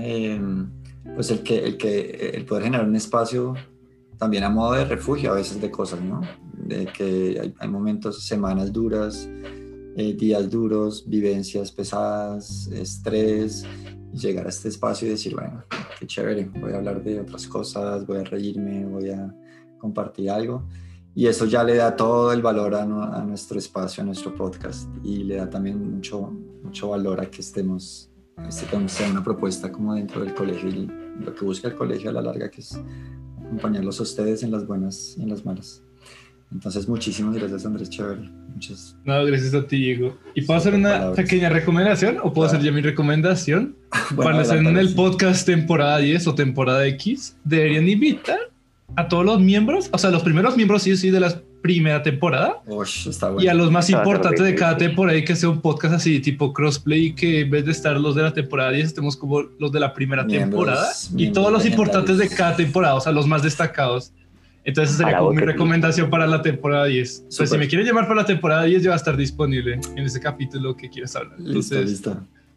pues 1.14 1.30
el 1.30 1.42
que, 1.42 1.64
el 1.64 1.78
que, 1.78 2.32
el 2.34 2.44
poder 2.44 2.64
generar 2.64 2.86
un 2.86 2.96
espacio 2.96 3.54
también 4.18 4.44
a 4.44 4.50
modo 4.50 4.74
de 4.74 4.84
refugio 4.84 5.32
a 5.32 5.34
veces 5.34 5.60
de 5.60 5.70
cosas, 5.70 6.00
¿no? 6.00 6.20
De 6.66 6.86
que 6.86 7.52
hay, 7.58 7.68
momentos, 7.68 8.24
semanas 8.24 8.72
duras, 8.72 9.28
eh, 9.96 10.14
días 10.14 10.50
duros, 10.50 11.04
vivencias 11.06 11.70
pesadas, 11.70 12.68
estrés, 12.68 13.64
y 14.12 14.18
llegar 14.18 14.46
a 14.46 14.48
este 14.48 14.68
espacio 14.68 15.08
y 15.08 15.10
decir, 15.10 15.34
bueno, 15.34 15.64
qué 15.98 16.06
chévere, 16.06 16.44
voy 16.60 16.72
a 16.72 16.76
hablar 16.76 17.02
de 17.02 17.20
otras 17.20 17.46
cosas, 17.46 18.06
voy 18.06 18.18
a 18.18 18.24
reírme, 18.24 18.86
voy 18.86 19.10
a 19.10 19.34
compartir 19.78 20.30
algo. 20.30 20.66
Y 21.16 21.26
eso 21.26 21.44
ya 21.46 21.62
le 21.62 21.76
da 21.76 21.94
todo 21.94 22.32
el 22.32 22.42
valor 22.42 22.74
a, 22.74 22.82
a 22.82 23.24
nuestro 23.24 23.58
espacio, 23.58 24.02
a 24.02 24.06
nuestro 24.06 24.34
podcast, 24.34 24.88
y 25.04 25.22
le 25.24 25.36
da 25.36 25.48
también 25.48 25.94
mucho, 25.94 26.32
mucho 26.62 26.88
valor 26.88 27.20
a 27.20 27.30
que 27.30 27.40
estemos, 27.40 28.10
este, 28.48 28.66
sea 28.88 29.10
una 29.10 29.22
propuesta 29.22 29.70
como 29.70 29.94
dentro 29.94 30.24
del 30.24 30.34
colegio 30.34 30.68
y 30.68 30.90
lo 31.20 31.32
que 31.32 31.44
busca 31.44 31.68
el 31.68 31.76
colegio 31.76 32.10
a 32.10 32.14
la 32.14 32.22
larga, 32.22 32.50
que 32.50 32.62
es 32.62 32.76
acompañarlos 33.44 34.00
a 34.00 34.02
ustedes 34.02 34.42
en 34.42 34.50
las 34.50 34.66
buenas 34.66 35.14
y 35.16 35.22
en 35.22 35.28
las 35.28 35.44
malas. 35.44 35.83
Entonces, 36.54 36.88
muchísimas 36.88 37.34
gracias, 37.34 37.66
Andrés 37.66 37.90
Chévere. 37.90 38.30
Muchas. 38.54 38.96
No, 39.04 39.24
gracias 39.24 39.52
a 39.54 39.66
ti, 39.66 39.76
Diego. 39.76 40.16
¿Y 40.34 40.42
puedo 40.42 40.58
hacer 40.58 40.74
una 40.74 41.12
pequeña 41.12 41.48
recomendación 41.48 42.18
o 42.22 42.32
puedo 42.32 42.46
hacer 42.46 42.62
ya 42.62 42.70
mi 42.70 42.80
recomendación? 42.80 43.76
Cuando 44.16 44.42
estén 44.42 44.66
en 44.66 44.78
el 44.78 44.94
podcast 44.94 45.44
temporada 45.44 45.98
10 45.98 46.28
o 46.28 46.34
temporada 46.36 46.86
X, 46.86 47.36
deberían 47.42 47.88
invitar 47.88 48.38
a 48.94 49.08
todos 49.08 49.24
los 49.24 49.40
miembros, 49.40 49.88
o 49.92 49.98
sea, 49.98 50.10
los 50.10 50.22
primeros 50.22 50.56
miembros 50.56 50.84
sí 50.84 50.96
sí 50.96 51.10
de 51.10 51.18
la 51.18 51.42
primera 51.64 52.02
temporada. 52.02 52.62
Y 53.40 53.48
a 53.48 53.54
los 53.54 53.70
más 53.70 53.88
importantes 53.90 54.44
de 54.44 54.54
cada 54.54 54.76
temporada 54.76 55.16
y 55.16 55.24
que 55.24 55.34
sea 55.34 55.48
un 55.48 55.60
podcast 55.60 55.94
así 55.94 56.20
tipo 56.20 56.52
crossplay 56.52 57.14
que 57.14 57.40
en 57.40 57.50
vez 57.50 57.64
de 57.64 57.72
estar 57.72 57.98
los 57.98 58.14
de 58.14 58.22
la 58.22 58.34
temporada 58.34 58.70
10 58.70 58.86
estemos 58.86 59.16
como 59.16 59.40
los 59.40 59.72
de 59.72 59.80
la 59.80 59.94
primera 59.94 60.26
temporada 60.26 60.86
y 61.16 61.32
todos 61.32 61.50
los 61.50 61.64
importantes 61.64 62.18
de 62.18 62.28
cada 62.28 62.54
temporada, 62.54 62.94
o 62.94 63.00
sea, 63.00 63.12
los 63.12 63.26
más 63.26 63.42
destacados. 63.42 64.12
Entonces 64.64 64.96
sería 64.96 65.18
como 65.18 65.32
mi 65.32 65.42
recomendación 65.42 66.08
para 66.08 66.26
la 66.26 66.40
temporada 66.40 66.86
10. 66.86 67.16
Entonces, 67.16 67.50
si 67.50 67.58
me 67.58 67.68
quieren 67.68 67.86
llamar 67.86 68.06
para 68.06 68.22
la 68.22 68.26
temporada 68.26 68.64
10, 68.64 68.82
yo 68.82 68.90
voy 68.90 68.94
a 68.94 68.96
estar 68.96 69.16
disponible 69.16 69.78
en 69.94 70.04
ese 70.04 70.20
capítulo 70.20 70.74
que 70.76 70.88
quieras 70.88 71.14
hablar. 71.16 71.38
Entonces, 71.38 72.02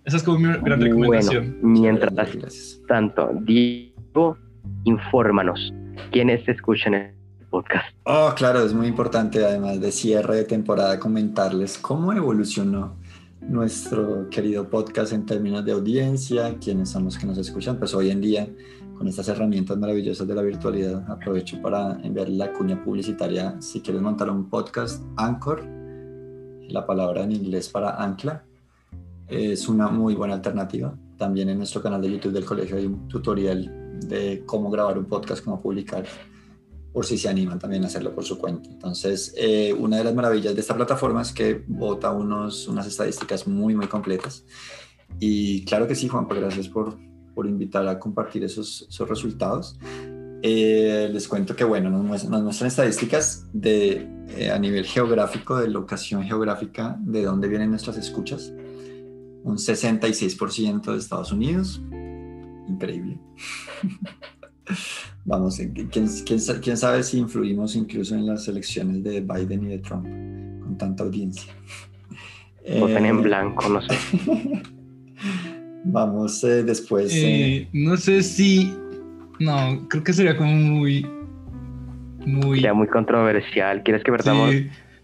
esa 0.05 0.17
es 0.17 0.23
como 0.23 0.39
mi 0.39 0.47
gran 0.59 0.79
recomendación. 0.79 1.57
mientras 1.61 2.79
tanto, 2.87 3.29
Diego, 3.41 4.37
infórmanos 4.85 5.73
quienes 6.11 6.47
escuchan 6.47 6.93
el 6.93 7.11
podcast. 7.49 7.93
Oh, 8.03 8.31
claro, 8.35 8.63
es 8.63 8.73
muy 8.73 8.87
importante, 8.87 9.43
además 9.43 9.81
de 9.81 9.91
cierre 9.91 10.37
de 10.37 10.43
temporada, 10.45 10.99
comentarles 10.99 11.77
cómo 11.77 12.13
evolucionó 12.13 12.95
nuestro 13.41 14.29
querido 14.29 14.69
podcast 14.69 15.13
en 15.13 15.25
términos 15.25 15.63
de 15.65 15.71
audiencia, 15.71 16.55
quiénes 16.63 16.89
son 16.89 17.05
los 17.05 17.17
que 17.17 17.25
nos 17.25 17.37
escuchan, 17.37 17.77
pues 17.77 17.93
hoy 17.93 18.09
en 18.09 18.21
día 18.21 18.47
con 18.97 19.07
estas 19.07 19.27
herramientas 19.29 19.77
maravillosas 19.77 20.27
de 20.27 20.33
la 20.33 20.41
virtualidad, 20.41 21.09
aprovecho 21.09 21.61
para 21.61 21.99
enviar 22.01 22.29
la 22.29 22.51
cuña 22.51 22.83
publicitaria. 22.83 23.55
Si 23.61 23.81
quieres 23.81 24.01
montar 24.01 24.29
un 24.29 24.49
podcast, 24.49 25.03
Anchor, 25.15 25.63
la 26.67 26.85
palabra 26.85 27.23
en 27.23 27.31
inglés 27.31 27.69
para 27.69 28.01
ancla, 28.01 28.43
es 29.27 29.67
una 29.67 29.87
muy 29.89 30.15
buena 30.15 30.33
alternativa. 30.33 30.97
También 31.15 31.49
en 31.49 31.57
nuestro 31.59 31.81
canal 31.81 32.01
de 32.01 32.11
YouTube 32.11 32.33
del 32.33 32.45
colegio 32.45 32.77
hay 32.77 32.87
un 32.87 33.07
tutorial 33.07 33.99
de 33.99 34.43
cómo 34.45 34.69
grabar 34.71 34.97
un 34.97 35.05
podcast, 35.05 35.43
cómo 35.43 35.61
publicar, 35.61 36.03
por 36.91 37.05
si 37.05 37.17
se 37.17 37.29
animan 37.29 37.59
también 37.59 37.83
a 37.83 37.87
hacerlo 37.87 38.15
por 38.15 38.23
su 38.23 38.39
cuenta. 38.39 38.67
Entonces, 38.69 39.33
eh, 39.37 39.73
una 39.73 39.97
de 39.97 40.05
las 40.05 40.15
maravillas 40.15 40.55
de 40.55 40.61
esta 40.61 40.75
plataforma 40.75 41.21
es 41.21 41.31
que 41.31 41.63
bota 41.67 42.11
unos, 42.11 42.67
unas 42.67 42.87
estadísticas 42.87 43.47
muy, 43.47 43.75
muy 43.75 43.87
completas. 43.87 44.43
Y 45.19 45.63
claro 45.65 45.87
que 45.87 45.93
sí, 45.93 46.07
Juanpa, 46.07 46.33
gracias 46.35 46.67
por, 46.67 46.97
por 47.37 47.45
invitar 47.45 47.87
a 47.87 47.99
compartir 47.99 48.43
esos, 48.43 48.87
esos 48.89 49.07
resultados. 49.07 49.77
Eh, 50.41 51.07
les 51.13 51.27
cuento 51.27 51.55
que, 51.55 51.63
bueno, 51.63 51.91
nos 51.91 52.03
muestran, 52.03 52.67
estadísticas 52.67 53.45
de, 53.53 54.07
eh, 54.35 54.49
a 54.49 54.57
nivel 54.57 54.85
geográfico, 54.85 55.55
de 55.55 55.67
locación 55.67 56.23
geográfica, 56.23 56.97
de 56.99 57.21
dónde 57.21 57.47
vienen 57.47 57.69
nuestras 57.69 57.95
escuchas. 57.97 58.51
un 59.43 59.57
66% 59.57 60.91
de 60.91 60.97
Estados 60.97 61.31
Unidos. 61.31 61.79
Increíble. 62.67 63.19
Vamos, 65.23 65.61
¿quién, 65.91 66.07
quién, 66.25 66.77
sabe 66.77 67.03
si 67.03 67.19
influimos 67.19 67.75
incluso 67.75 68.15
en 68.15 68.25
las 68.25 68.47
elecciones 68.47 69.03
de 69.03 69.21
Biden 69.21 69.63
y 69.65 69.67
de 69.67 69.77
Trump 69.77 70.05
con 70.63 70.75
tanta 70.75 71.03
audiencia? 71.03 71.53
Voten 72.79 73.05
en 73.05 73.19
eh, 73.19 73.21
blanco, 73.21 73.69
no 73.69 73.79
sé. 73.83 73.93
Vamos 75.89 76.43
eh, 76.43 76.63
después. 76.63 77.11
Eh, 77.15 77.67
no 77.73 77.95
sé 77.97 78.21
si. 78.23 78.73
No, 79.39 79.87
creo 79.89 80.03
que 80.03 80.13
sería 80.13 80.35
como 80.35 80.51
muy. 80.51 81.05
Muy. 82.25 82.57
Sería 82.57 82.73
muy 82.73 82.87
controversial. 82.87 83.83
¿Quieres 83.83 84.03
que 84.03 84.11
verdamos? 84.11 84.53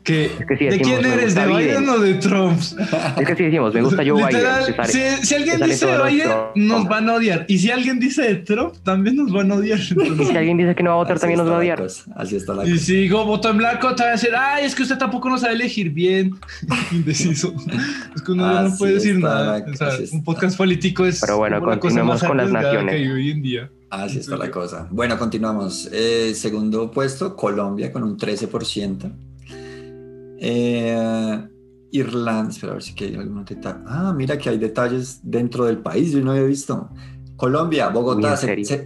Que, 0.03 0.29
¿De 0.49 0.79
quién 0.81 1.05
eres? 1.05 1.33
¿De 1.33 1.47
Biden, 1.47 1.87
o 1.87 1.97
de 1.97 2.15
Trump? 2.15 2.59
Es 2.59 3.27
que 3.27 3.35
si 3.35 3.43
decimos, 3.43 3.73
me 3.73 3.81
gusta 3.81 4.03
Joe 4.05 4.25
Biden. 4.27 5.23
si, 5.23 5.33
alguien 5.35 5.61
dice 5.61 5.85
de 5.85 6.03
Biden, 6.03 6.29
nos 6.55 6.87
van 6.87 7.09
a 7.09 7.15
odiar. 7.15 7.45
Y 7.47 7.57
si 7.59 7.71
alguien 7.71 7.99
dice 7.99 8.21
de 8.23 8.35
Trump, 8.35 8.75
también 8.83 9.15
nos 9.15 9.31
van 9.31 9.51
a 9.51 9.55
odiar. 9.55 9.79
Y 10.23 10.25
si 10.25 10.37
alguien 10.37 10.57
dice 10.57 10.75
que 10.75 10.83
no 10.83 10.91
va 10.91 10.95
a 10.95 10.99
votar, 10.99 11.19
también 11.19 11.39
nos 11.39 11.49
va 11.49 11.55
a 11.55 11.59
odiar. 11.59 11.81
Así 12.15 12.35
está 12.35 12.53
la 12.53 12.63
cosa. 12.63 12.73
Y 12.73 12.79
si 12.79 12.95
digo 12.95 13.23
voto 13.25 13.49
en 13.49 13.57
blanco, 13.57 13.95
te 13.95 14.03
van 14.03 14.09
a 14.09 14.11
decir, 14.13 14.31
ay, 14.37 14.65
es 14.65 14.75
que 14.75 14.83
usted 14.83 14.97
tampoco 14.97 15.29
no 15.29 15.37
sabe 15.37 15.53
elegir 15.53 15.89
bien. 15.89 16.35
Indeciso. 16.91 17.53
Es 18.15 18.21
que 18.21 18.31
uno 18.31 18.69
no 18.69 18.77
puede 18.77 18.95
decir 18.95 19.19
nada. 19.19 19.65
O 19.65 19.75
sea, 19.75 19.89
un 20.11 20.23
podcast 20.23 20.57
político 20.57 21.05
es. 21.05 21.21
Pero 21.21 21.37
bueno, 21.37 21.61
continuemos 21.61 22.23
con 22.23 22.37
las 22.37 22.51
naciones. 22.51 23.09
hoy 23.09 23.31
en 23.31 23.41
día. 23.41 23.69
Así 23.89 24.19
está 24.19 24.35
la 24.37 24.49
cosa. 24.49 24.87
Bueno, 24.89 25.17
continuamos. 25.19 25.87
Eh, 25.91 26.33
segundo 26.35 26.89
puesto, 26.89 27.35
Colombia 27.35 27.91
con 27.91 28.03
un 28.03 28.17
13%. 28.17 29.11
Eh, 30.39 31.47
Irlanda, 31.91 32.49
espera 32.49 32.71
a 32.71 32.75
ver 32.75 32.83
si 32.83 33.03
hay 33.03 33.15
algún 33.15 33.45
detalle. 33.45 33.83
Ah, 33.85 34.13
mira 34.15 34.37
que 34.37 34.49
hay 34.49 34.57
detalles 34.57 35.19
dentro 35.23 35.65
del 35.65 35.77
país, 35.77 36.11
yo 36.11 36.21
no 36.21 36.31
había 36.31 36.43
visto. 36.43 36.89
Colombia, 37.35 37.89
Bogotá, 37.89 38.35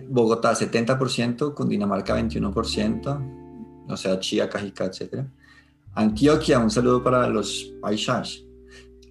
Bogotá 0.09 0.53
70%, 0.53 1.53
Cundinamarca 1.53 2.17
21%, 2.17 3.85
o 3.87 3.97
sea, 3.97 4.19
Chía, 4.19 4.49
Cajica, 4.49 4.85
etc. 4.85 5.25
Antioquia, 5.95 6.59
un 6.59 6.69
saludo 6.69 7.03
para 7.03 7.27
los 7.29 7.73
paisas, 7.81 8.43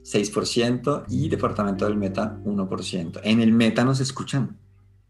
6% 0.03 1.05
y 1.09 1.29
Departamento 1.29 1.87
del 1.87 1.97
Meta 1.97 2.39
1%. 2.45 3.21
En 3.25 3.41
el 3.41 3.53
Meta 3.53 3.85
nos 3.85 4.01
escuchan, 4.01 4.57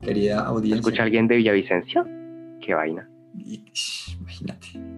querida 0.00 0.40
audiencia. 0.40 0.80
¿Escucha 0.80 1.02
alguien 1.02 1.28
de 1.28 1.36
Villavicencio? 1.36 2.04
Qué 2.60 2.74
vaina. 2.74 3.08
Imagínate. 4.20 4.95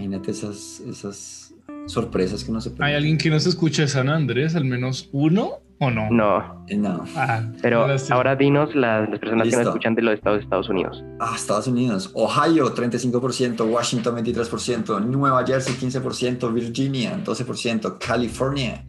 Imagínate 0.00 0.30
esas, 0.30 0.80
esas 0.80 1.54
sorpresas 1.84 2.42
que 2.42 2.50
no 2.50 2.60
se 2.62 2.72
¿Hay 2.78 2.94
alguien 2.94 3.18
que 3.18 3.28
no 3.28 3.38
se 3.38 3.50
escucha 3.50 3.82
de 3.82 3.88
San 3.88 4.08
Andrés? 4.08 4.56
¿Al 4.56 4.64
menos 4.64 5.10
uno 5.12 5.58
o 5.78 5.90
no? 5.90 6.10
No. 6.10 6.64
Eh, 6.68 6.76
no. 6.78 7.04
Ah, 7.14 7.44
Pero 7.60 7.86
ahora, 8.10 8.34
dinos 8.34 8.74
las, 8.74 9.10
personas 9.18 9.48
que 9.48 9.56
nos 9.56 9.66
escuchan 9.66 9.94
de 9.94 10.00
los 10.00 10.14
estados 10.14 10.38
de 10.38 10.44
Estados 10.44 10.70
Unidos. 10.70 11.04
Ah, 11.20 11.34
Estados 11.36 11.66
Unidos. 11.66 12.12
Ohio, 12.14 12.74
35%. 12.74 13.70
Washington, 13.70 14.16
23%. 14.24 15.04
Nueva 15.04 15.46
Jersey, 15.46 15.74
15%. 15.74 16.50
Virginia, 16.50 17.22
12%. 17.22 17.98
California. 17.98 18.86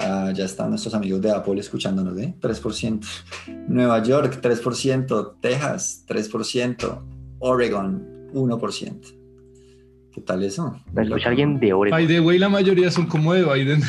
Ah, 0.00 0.32
ya 0.34 0.46
están 0.46 0.70
nuestros 0.70 0.94
amigos 0.94 1.20
de 1.20 1.32
Apple 1.32 1.60
escuchándonos, 1.60 2.18
¿eh? 2.18 2.34
3%. 2.40 3.06
Nueva 3.68 4.02
York, 4.02 4.40
3%. 4.40 5.34
Texas, 5.38 6.06
3%. 6.08 7.02
Oregon, 7.40 8.30
1%. 8.32 9.19
¿Qué 10.12 10.20
tal 10.20 10.42
eso? 10.42 10.76
¿Me 10.92 11.02
escucha 11.02 11.28
alguien 11.28 11.60
de 11.60 11.72
Oregon? 11.72 11.98
By 11.98 12.06
the 12.06 12.20
way, 12.20 12.38
la 12.38 12.48
mayoría 12.48 12.90
son 12.90 13.06
como 13.06 13.32
de 13.32 13.44
Biden. 13.44 13.80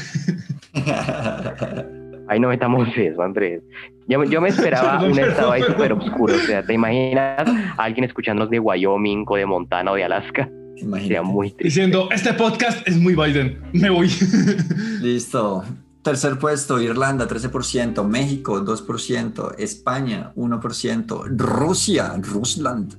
Ahí 2.28 2.40
no 2.40 2.48
metamos 2.48 2.88
eso, 2.96 3.22
Andrés. 3.22 3.62
Yo, 4.08 4.20
me 4.42 4.50
esperaba 4.50 5.04
un 5.06 5.18
estado 5.20 5.52
ahí 5.52 5.64
súper 5.64 5.94
oscuro. 5.94 6.34
O 6.34 6.40
sea, 6.40 6.64
¿te 6.64 6.74
imaginas 6.74 7.46
a 7.78 7.84
alguien 7.84 8.06
escuchándonos 8.06 8.50
de 8.50 8.60
Wyoming 8.60 9.26
o 9.28 9.36
de 9.36 9.46
Montana 9.46 9.92
o 9.92 9.96
de 9.96 10.04
Alaska? 10.04 10.50
Sería 10.78 11.22
muy 11.22 11.50
triste. 11.50 11.64
Diciendo, 11.66 12.10
este 12.12 12.34
podcast 12.34 12.88
es 12.88 12.98
muy 12.98 13.16
Biden. 13.16 13.60
Me 13.74 13.90
voy. 13.90 14.10
Listo. 15.02 15.64
Tercer 16.04 16.40
puesto, 16.40 16.82
Irlanda, 16.82 17.28
13%, 17.28 18.04
México, 18.08 18.64
2%, 18.64 19.56
España, 19.60 20.32
1%, 20.36 21.24
Rusia, 21.38 22.14
Rusland, 22.18 22.96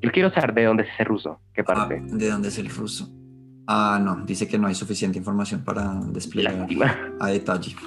yo 0.00 0.10
quiero 0.12 0.32
saber 0.32 0.54
de 0.54 0.64
dónde 0.64 0.82
es 0.84 0.88
ese 0.94 1.04
ruso, 1.04 1.40
qué 1.54 1.62
ah, 1.62 1.64
parte. 1.64 2.00
¿De 2.02 2.30
dónde 2.30 2.48
es 2.48 2.58
el 2.58 2.68
ruso? 2.68 3.08
Ah, 3.66 4.00
no, 4.02 4.24
dice 4.24 4.46
que 4.46 4.58
no 4.58 4.68
hay 4.68 4.74
suficiente 4.74 5.18
información 5.18 5.64
para 5.64 5.94
desplegar 6.12 6.66
a 7.20 7.28
detalle. 7.28 7.74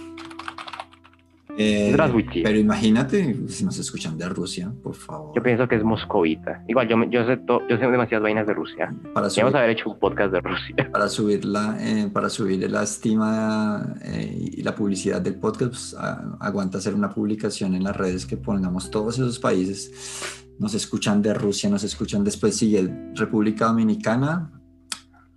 Eh, 1.61 1.93
pero 2.41 2.57
imagínate 2.57 3.35
si 3.49 3.65
nos 3.65 3.77
escuchan 3.77 4.17
de 4.17 4.29
Rusia, 4.29 4.71
por 4.81 4.95
favor. 4.95 5.33
Yo 5.35 5.43
pienso 5.43 5.67
que 5.67 5.75
es 5.75 5.83
moscovita. 5.83 6.63
Igual, 6.69 6.87
yo, 6.87 7.03
yo, 7.09 7.25
sé, 7.25 7.37
yo 7.45 7.77
sé 7.77 7.85
demasiadas 7.85 8.23
vainas 8.23 8.47
de 8.47 8.53
Rusia. 8.53 8.95
Para 9.13 9.27
Debemos 9.27 9.55
haber 9.55 9.71
hecho 9.71 9.89
un 9.89 9.99
podcast 9.99 10.31
de 10.31 10.39
Rusia. 10.39 10.89
Para 10.93 11.09
subir 11.09 11.43
la, 11.43 11.75
eh, 11.81 12.09
para 12.13 12.29
subir 12.29 12.71
la 12.71 12.83
estima 12.83 13.93
eh, 14.05 14.51
y 14.53 14.61
la 14.63 14.73
publicidad 14.73 15.19
del 15.19 15.35
podcast, 15.35 15.71
pues, 15.71 15.97
aguanta 16.39 16.77
hacer 16.77 16.93
una 16.93 17.13
publicación 17.13 17.75
en 17.75 17.83
las 17.83 17.97
redes 17.97 18.25
que 18.25 18.37
pongamos 18.37 18.89
todos 18.89 19.15
esos 19.15 19.37
países 19.37 20.45
nos 20.59 20.73
escuchan 20.73 21.21
de 21.21 21.33
Rusia, 21.33 21.69
nos 21.69 21.83
escuchan 21.83 22.23
después, 22.23 22.55
sigue 22.55 23.11
República 23.15 23.65
Dominicana, 23.65 24.61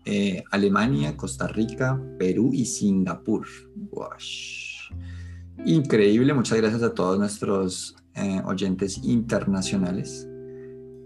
eh, 0.05 0.43
Alemania, 0.51 1.17
Costa 1.17 1.47
Rica, 1.47 2.01
Perú 2.19 2.51
y 2.53 2.67
Singapur. 2.67 3.47
Increíble, 5.65 6.35
muchas 6.35 6.59
gracias 6.59 6.83
a 6.83 6.93
todos 6.93 7.19
nuestros 7.19 7.97
eh, 8.15 8.43
oyentes 8.45 8.99
internacionales. 9.05 10.29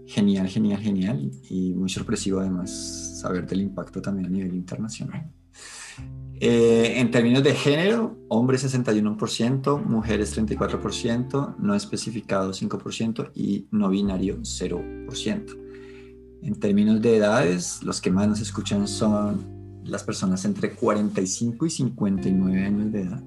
Genial, 0.07 0.47
genial, 0.47 0.79
genial. 0.79 1.31
Y 1.49 1.73
muy 1.75 1.89
sorpresivo 1.89 2.39
además 2.39 3.19
saber 3.21 3.45
del 3.45 3.61
impacto 3.61 4.01
también 4.01 4.27
a 4.27 4.29
nivel 4.29 4.55
internacional. 4.55 5.31
Eh, 6.39 6.99
en 6.99 7.09
términos 7.09 7.41
de 7.43 7.53
género, 7.53 8.15
hombres 8.27 8.63
61%, 8.63 9.83
mujeres 9.83 10.37
34%, 10.37 11.55
no 11.57 11.73
especificado 11.73 12.51
5% 12.51 13.31
y 13.33 13.67
no 13.71 13.89
binario 13.89 14.37
0%. 14.41 15.57
En 16.43 16.59
términos 16.59 17.01
de 17.01 17.17
edades, 17.17 17.81
los 17.83 17.99
que 18.01 18.11
más 18.11 18.27
nos 18.27 18.39
escuchan 18.39 18.87
son 18.87 19.81
las 19.83 20.03
personas 20.03 20.45
entre 20.45 20.71
45 20.71 21.65
y 21.65 21.69
59 21.69 22.63
años 22.63 22.91
de 22.91 23.01
edad. 23.01 23.23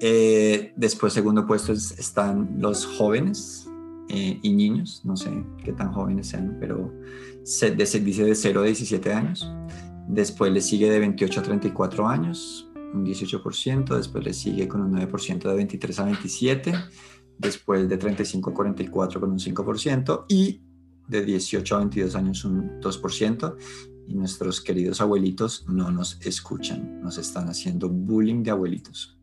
Eh, 0.00 0.72
después, 0.76 1.12
segundo 1.12 1.46
puesto, 1.46 1.72
están 1.72 2.56
los 2.58 2.86
jóvenes 2.86 3.68
eh, 4.08 4.38
y 4.42 4.52
niños, 4.52 5.02
no 5.04 5.16
sé 5.16 5.30
qué 5.64 5.72
tan 5.72 5.92
jóvenes 5.92 6.28
sean, 6.28 6.56
pero 6.58 6.92
se, 7.44 7.70
dice 7.72 8.24
de 8.24 8.34
0 8.34 8.62
a 8.62 8.64
17 8.64 9.12
años. 9.12 9.50
Después 10.08 10.50
le 10.50 10.62
sigue 10.62 10.90
de 10.90 10.98
28 11.00 11.40
a 11.40 11.42
34 11.42 12.08
años, 12.08 12.66
un 12.94 13.04
18%. 13.04 13.94
Después 13.94 14.24
le 14.24 14.32
sigue 14.32 14.66
con 14.66 14.80
un 14.80 14.92
9% 14.94 15.46
de 15.46 15.54
23 15.54 15.98
a 16.00 16.04
27. 16.04 16.74
Después 17.36 17.86
de 17.88 17.98
35 17.98 18.50
a 18.50 18.54
44 18.54 19.20
con 19.20 19.30
un 19.32 19.38
5%. 19.38 20.24
Y 20.28 20.62
de 21.06 21.24
18 21.24 21.74
a 21.74 21.78
22 21.80 22.14
años 22.16 22.44
un 22.46 22.80
2%. 22.80 23.56
Y 24.06 24.14
nuestros 24.14 24.62
queridos 24.62 25.02
abuelitos 25.02 25.66
no 25.68 25.90
nos 25.90 26.18
escuchan. 26.22 27.02
Nos 27.02 27.18
están 27.18 27.48
haciendo 27.48 27.90
bullying 27.90 28.42
de 28.42 28.50
abuelitos. 28.50 29.18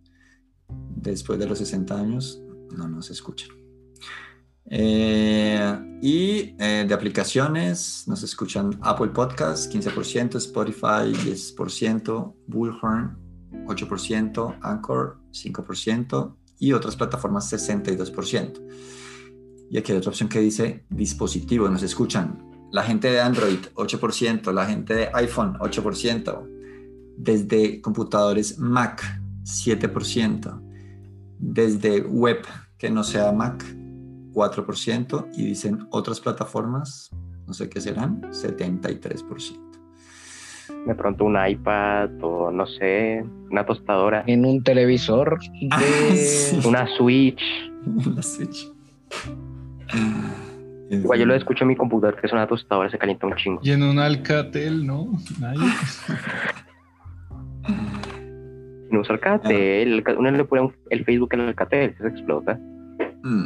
Después 0.96 1.40
de 1.40 1.48
los 1.48 1.58
60 1.58 2.00
años 2.00 2.44
no 2.78 2.88
nos 2.88 3.10
escuchan. 3.10 3.65
Eh, 4.68 6.00
y 6.02 6.56
eh, 6.60 6.86
de 6.88 6.94
aplicaciones 6.94 8.06
nos 8.08 8.24
escuchan 8.24 8.78
Apple 8.82 9.10
Podcasts 9.10 9.70
15%, 9.70 10.36
Spotify 10.38 11.14
10%, 11.14 12.34
Bullhorn 12.48 13.18
8%, 13.68 14.60
Anchor 14.62 15.18
5% 15.32 16.36
y 16.60 16.74
otras 16.74 16.96
plataformas 16.96 17.52
62%. 17.52 18.62
Y 19.70 19.78
aquí 19.78 19.92
hay 19.92 19.98
otra 19.98 20.10
opción 20.10 20.30
que 20.30 20.40
dice 20.40 20.86
dispositivo, 20.90 21.68
nos 21.70 21.84
escuchan. 21.84 22.44
La 22.72 22.84
gente 22.84 23.10
de 23.10 23.22
Android 23.22 23.60
8%, 23.76 24.52
la 24.52 24.66
gente 24.66 24.94
de 24.94 25.10
iPhone 25.14 25.58
8%, 25.60 26.50
desde 27.18 27.82
computadores 27.82 28.60
Mac 28.60 29.02
7%, 29.44 30.62
desde 31.40 32.02
web 32.02 32.46
que 32.78 32.90
no 32.90 33.04
sea 33.04 33.32
Mac 33.32 33.64
4% 34.36 35.30
y 35.34 35.46
dicen 35.46 35.88
otras 35.90 36.20
plataformas, 36.20 37.10
no 37.48 37.54
sé 37.54 37.70
qué 37.70 37.80
serán, 37.80 38.22
73%. 38.32 39.66
De 40.86 40.96
pronto 40.96 41.26
un 41.26 41.38
iPad 41.44 42.10
o 42.22 42.52
no 42.52 42.68
sé, 42.68 43.24
una 43.50 43.66
tostadora. 43.66 44.24
En 44.28 44.46
un 44.46 44.62
televisor. 44.64 45.40
Ah, 45.72 45.82
una 46.66 46.86
Switch. 46.98 47.42
Una 47.86 48.22
Switch. 48.22 48.68
Igual 50.90 51.20
yo 51.20 51.26
lo 51.26 51.36
escucho 51.36 51.64
en 51.64 51.70
mi 51.70 51.76
computador 51.76 52.20
que 52.20 52.28
es 52.28 52.34
una 52.34 52.48
tostadora, 52.48 52.90
se 52.90 52.98
calienta 52.98 53.28
un 53.28 53.36
chingo. 53.36 53.62
Y 53.64 53.72
en 53.72 53.84
un 53.84 54.00
Alcatel, 54.00 54.86
¿no? 54.86 55.06
no 58.92 59.00
usa 59.00 59.16
Alcatel. 59.16 60.04
Uno 60.18 60.32
le 60.32 60.46
pone 60.46 60.74
el 60.90 61.06
Facebook 61.06 61.34
al 61.34 61.42
Alcatel, 61.42 61.96
se 61.98 62.08
explota. 62.08 62.60
Mm. 63.24 63.46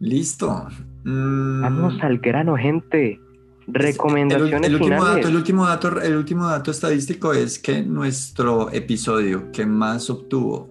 Listo. 0.00 0.66
Mm. 1.04 1.62
Vamos 1.62 1.94
al 2.02 2.18
grano, 2.18 2.56
gente. 2.56 3.20
Recomendaciones 3.66 4.68
el, 4.68 4.74
último 4.74 5.04
Dato, 5.04 5.28
el, 5.28 5.36
último 5.36 5.66
dato, 5.66 6.00
el 6.00 6.16
último 6.16 6.46
dato 6.48 6.72
estadístico 6.72 7.32
es 7.32 7.58
que 7.58 7.82
nuestro 7.82 8.68
episodio 8.72 9.52
que 9.52 9.64
más 9.64 10.10
obtuvo 10.10 10.70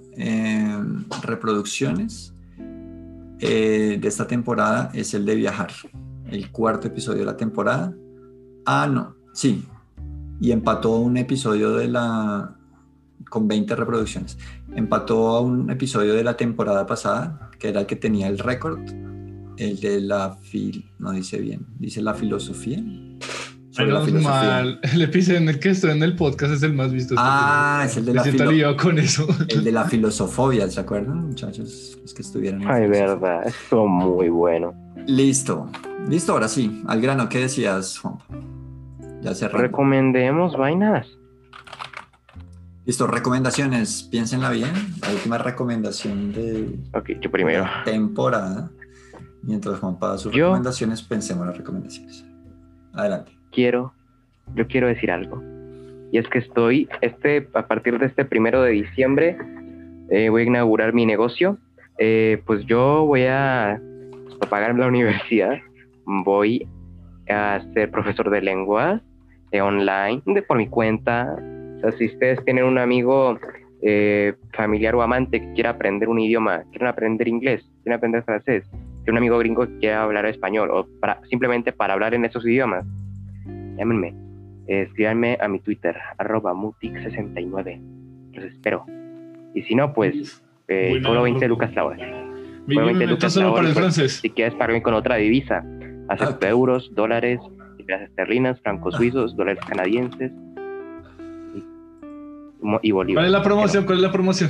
reproducciones 1.23 2.33
eh, 3.39 3.97
de 4.01 4.07
esta 4.07 4.27
temporada 4.27 4.91
es 4.93 5.13
el 5.13 5.25
de 5.25 5.35
viajar. 5.35 5.71
El 6.29 6.51
cuarto 6.51 6.87
episodio 6.87 7.19
de 7.19 7.25
la 7.25 7.37
temporada. 7.37 7.93
Ah, 8.65 8.89
no, 8.91 9.15
sí. 9.33 9.63
Y 10.41 10.51
empató 10.51 10.97
un 10.97 11.15
episodio 11.15 11.75
de 11.75 11.87
la... 11.87 12.55
con 13.29 13.47
20 13.47 13.75
reproducciones. 13.75 14.37
Empató 14.75 15.29
a 15.29 15.41
un 15.41 15.69
episodio 15.69 16.15
de 16.15 16.23
la 16.23 16.35
temporada 16.35 16.85
pasada, 16.85 17.49
que 17.59 17.69
era 17.69 17.79
el 17.81 17.85
que 17.85 17.95
tenía 17.95 18.27
el 18.27 18.39
récord 18.39 18.81
el 19.59 19.79
de 19.79 20.01
la 20.01 20.35
fil, 20.35 20.89
no 20.99 21.11
dice 21.11 21.37
bien, 21.39 21.65
dice 21.77 22.01
la 22.01 22.13
filosofía. 22.13 22.81
Menos 23.77 24.11
mal. 24.11 24.79
El 24.93 25.01
episodio 25.03 25.37
en 25.37 25.47
el 25.47 25.59
que 25.59 25.69
estoy 25.69 25.91
en 25.91 26.03
el 26.03 26.15
podcast 26.15 26.51
es 26.51 26.63
el 26.63 26.73
más 26.73 26.91
visto. 26.91 27.15
Ah, 27.17 27.83
es 27.85 27.95
el 27.95 28.05
de 28.05 28.13
la 28.13 28.23
filosofía. 28.23 28.75
con 28.75 28.99
eso. 28.99 29.25
El 29.47 29.63
de 29.63 29.71
la 29.71 29.85
filosofobia, 29.89 30.69
¿se 30.69 30.81
acuerdan, 30.81 31.27
muchachos? 31.27 31.97
Los 32.01 32.13
que 32.13 32.21
estuvieron. 32.21 32.67
Ay, 32.67 32.87
verdad, 32.87 33.47
estuvo 33.47 33.87
muy 33.87 34.27
bueno. 34.27 34.73
Listo, 35.07 35.69
listo, 36.09 36.33
ahora 36.33 36.49
sí. 36.49 36.83
Al 36.87 36.99
grano, 36.99 37.29
¿qué 37.29 37.39
decías, 37.39 37.99
Juan? 37.99 38.15
Ya 39.21 39.33
se 39.33 39.47
Recomendemos 39.47 40.57
vainas. 40.57 41.07
Listo, 42.85 43.07
recomendaciones, 43.07 44.03
piénsenla 44.11 44.49
bien. 44.49 44.71
La 45.01 45.11
última 45.11 45.37
recomendación 45.37 46.33
de. 46.33 46.79
Ok, 46.93 47.11
yo 47.21 47.31
primero. 47.31 47.65
Temporada 47.85 48.69
Mientras 49.41 49.79
Juan 49.79 49.97
para 49.97 50.17
sus 50.17 50.33
recomendaciones, 50.33 51.01
pensemos 51.01 51.45
las 51.45 51.57
recomendaciones. 51.57 52.25
Adelante. 52.93 53.31
Quiero, 53.51 53.93
yo 54.55 54.67
quiero 54.67 54.87
decir 54.87 55.11
algo. 55.11 55.41
Y 56.11 56.17
es 56.17 56.27
que 56.27 56.39
estoy, 56.39 56.89
este, 57.01 57.47
a 57.53 57.67
partir 57.67 57.99
de 57.99 58.07
este 58.07 58.25
primero 58.25 58.61
de 58.63 58.71
diciembre, 58.71 59.37
eh, 60.09 60.29
voy 60.29 60.43
a 60.43 60.45
inaugurar 60.45 60.93
mi 60.93 61.05
negocio. 61.05 61.57
Eh, 61.97 62.41
pues 62.45 62.65
yo 62.65 63.05
voy 63.05 63.25
a, 63.25 63.81
pagar 64.49 64.75
la 64.75 64.87
universidad. 64.87 65.57
Voy 66.05 66.67
a 67.27 67.61
ser 67.73 67.91
profesor 67.91 68.29
de 68.29 68.41
lenguas 68.41 69.01
de 69.51 69.61
online, 69.61 70.21
de 70.25 70.41
por 70.41 70.57
mi 70.57 70.67
cuenta. 70.67 71.35
O 71.77 71.79
sea, 71.81 71.91
si 71.93 72.07
ustedes 72.07 72.43
tienen 72.45 72.65
un 72.65 72.77
amigo 72.77 73.37
eh, 73.81 74.33
familiar 74.53 74.95
o 74.95 75.01
amante 75.01 75.39
que 75.39 75.53
quiera 75.53 75.71
aprender 75.71 76.09
un 76.09 76.19
idioma, 76.19 76.63
quieren 76.71 76.87
aprender 76.87 77.27
inglés, 77.27 77.63
quieren 77.83 77.97
aprender 77.97 78.23
francés, 78.23 78.63
un 79.07 79.17
amigo 79.17 79.37
gringo 79.39 79.65
que 79.67 79.77
quiera 79.79 80.03
hablar 80.03 80.25
español 80.25 80.69
o 80.71 80.87
para, 80.99 81.21
simplemente 81.29 81.71
para 81.71 81.93
hablar 81.93 82.13
en 82.13 82.25
esos 82.25 82.45
idiomas, 82.45 82.85
llámenme, 83.77 84.13
escríbanme 84.67 85.37
a 85.41 85.47
mi 85.47 85.59
Twitter, 85.59 85.95
arroba 86.17 86.53
mutix69. 86.53 87.81
Los 88.33 88.45
espero. 88.45 88.85
Y 89.55 89.63
si 89.63 89.75
no, 89.75 89.93
pues, 89.93 90.43
eh, 90.67 90.99
solo 91.01 91.23
20 91.23 91.47
lucas 91.47 91.73
la 91.73 91.85
hora. 91.85 91.97
Solo 92.67 92.85
20 92.85 93.07
lucas 93.07 93.35
la 93.35 93.51
hora. 93.51 93.73
Pues, 93.73 94.19
si 94.21 94.29
quieres 94.29 94.53
pagarme 94.53 94.81
con 94.83 94.93
otra 94.93 95.15
divisa, 95.15 95.65
acepto 96.07 96.47
euros, 96.47 96.91
dólares, 96.93 97.39
libras 97.77 98.03
esterlinas, 98.03 98.61
francos 98.61 98.95
suizos, 98.95 99.35
dólares 99.35 99.63
canadienses 99.65 100.31
y, 101.55 101.63
y 102.83 102.91
bolívares. 102.91 103.15
¿Cuál 103.15 103.25
es 103.25 103.31
la 103.31 103.43
promoción? 103.43 103.85
¿Cuál 103.85 103.97
es 103.97 104.03
la 104.03 104.11
promoción? 104.11 104.49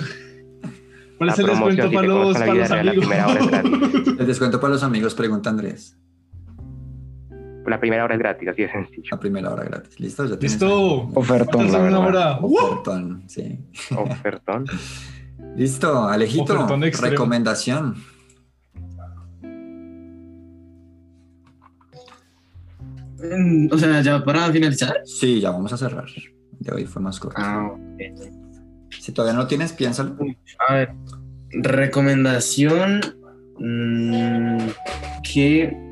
¿Cuál 1.19 1.32
es 1.32 1.39
el 1.39 1.47
descuento 1.47 1.91
para 1.91 2.08
los, 2.08 2.36
amigos? 2.38 2.71
el 4.19 4.25
descuento 4.25 4.60
para 4.62 4.73
los 4.73 4.84
amigos, 4.84 5.13
pregunta 5.13 5.49
Andrés. 5.49 5.97
La 7.67 7.77
primera 7.77 8.05
hora 8.05 8.15
es 8.15 8.19
gratis, 8.19 8.47
así 8.47 8.62
de 8.62 8.71
sencillo. 8.71 9.10
La 9.12 9.19
primera 9.19 9.51
hora 9.51 9.65
gratis. 9.65 9.99
¿Listo? 9.99 10.25
¿Ya 10.25 10.38
Listo. 10.38 11.10
Ofertón. 11.13 11.69
La 11.69 11.99
hora. 11.99 12.38
Ofertón, 12.41 13.23
sí. 13.27 13.60
Ofertón. 13.97 14.65
Listo, 15.58 16.08
Alejito. 16.08 16.67
recomendación. 17.01 17.95
O 23.71 23.77
sea, 23.77 24.01
ya 24.01 24.23
para 24.23 24.49
finalizar. 24.53 25.01
Sí, 25.03 25.41
ya 25.41 25.51
vamos 25.51 25.73
a 25.73 25.77
cerrar. 25.77 26.05
De 26.60 26.73
hoy 26.73 26.86
fue 26.86 27.01
más 27.01 27.19
corto. 27.19 27.41
Ah, 27.41 27.75
si 28.89 29.12
todavía 29.12 29.38
no 29.38 29.47
tienes, 29.47 29.73
piénsalo. 29.73 30.17
A 30.67 30.73
ver, 30.73 30.89
recomendación 31.52 33.02
mm, 33.60 34.67
que 35.23 35.89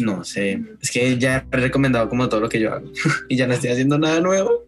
no 0.00 0.24
sé, 0.24 0.62
es 0.80 0.90
que 0.90 1.16
ya 1.18 1.46
he 1.50 1.56
recomendado 1.56 2.08
como 2.08 2.28
todo 2.28 2.40
lo 2.40 2.48
que 2.48 2.60
yo 2.60 2.72
hago 2.72 2.90
y 3.28 3.36
ya 3.36 3.46
no 3.46 3.54
estoy 3.54 3.70
haciendo 3.70 3.98
nada 3.98 4.20
nuevo. 4.20 4.66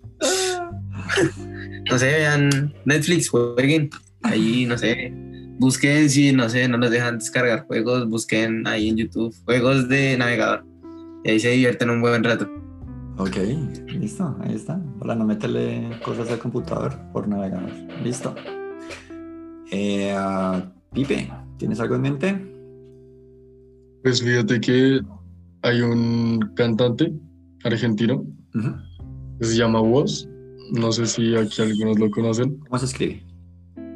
no 1.91 1.99
sé, 1.99 2.07
vean 2.07 2.75
Netflix, 2.85 3.29
jueguen 3.29 3.91
ahí, 4.23 4.65
no 4.67 4.79
sé, 4.79 5.13
busquen 5.59 6.09
si 6.09 6.33
no 6.33 6.49
sé, 6.49 6.69
no 6.69 6.79
nos 6.79 6.91
dejan 6.91 7.19
descargar 7.19 7.67
juegos, 7.67 8.09
busquen 8.09 8.67
ahí 8.67 8.89
en 8.89 8.97
YouTube 8.97 9.35
juegos 9.45 9.89
de 9.89 10.17
navegador 10.17 10.65
y 11.25 11.31
ahí 11.31 11.41
se 11.41 11.51
divierten 11.51 11.91
un 11.91 12.01
buen 12.01 12.23
rato. 12.23 12.49
Ok, 13.19 13.37
listo, 13.89 14.37
ahí 14.41 14.55
está. 14.55 14.81
Para 15.01 15.17
no 15.17 15.25
meterle 15.25 15.91
cosas 16.05 16.31
al 16.31 16.39
computador 16.39 16.93
por 17.13 17.27
navegador. 17.27 17.71
Listo. 18.05 18.33
Eh, 19.73 20.17
Pipe, 20.93 21.29
¿tienes 21.57 21.81
algo 21.81 21.97
en 21.97 22.01
mente? 22.01 22.55
Pues 24.05 24.23
fíjate 24.23 24.61
que 24.61 25.01
hay 25.63 25.81
un 25.81 26.53
cantante 26.55 27.13
argentino 27.65 28.25
que 29.41 29.47
se 29.47 29.57
llama 29.57 29.81
Woz. 29.81 30.29
No 30.71 30.93
sé 30.93 31.07
si 31.07 31.35
aquí 31.35 31.61
algunos 31.61 31.99
lo 31.99 32.11
conocen. 32.13 32.57
¿Cómo 32.61 32.79
se 32.79 32.87
escribe? 32.87 33.27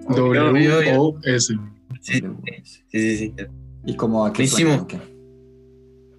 W-O-S. 0.08 1.54
Sí, 2.00 2.22
sí, 2.88 3.16
sí. 3.16 3.34
¿Y 3.86 3.94
cómo 3.94 4.26
aquí? 4.26 4.46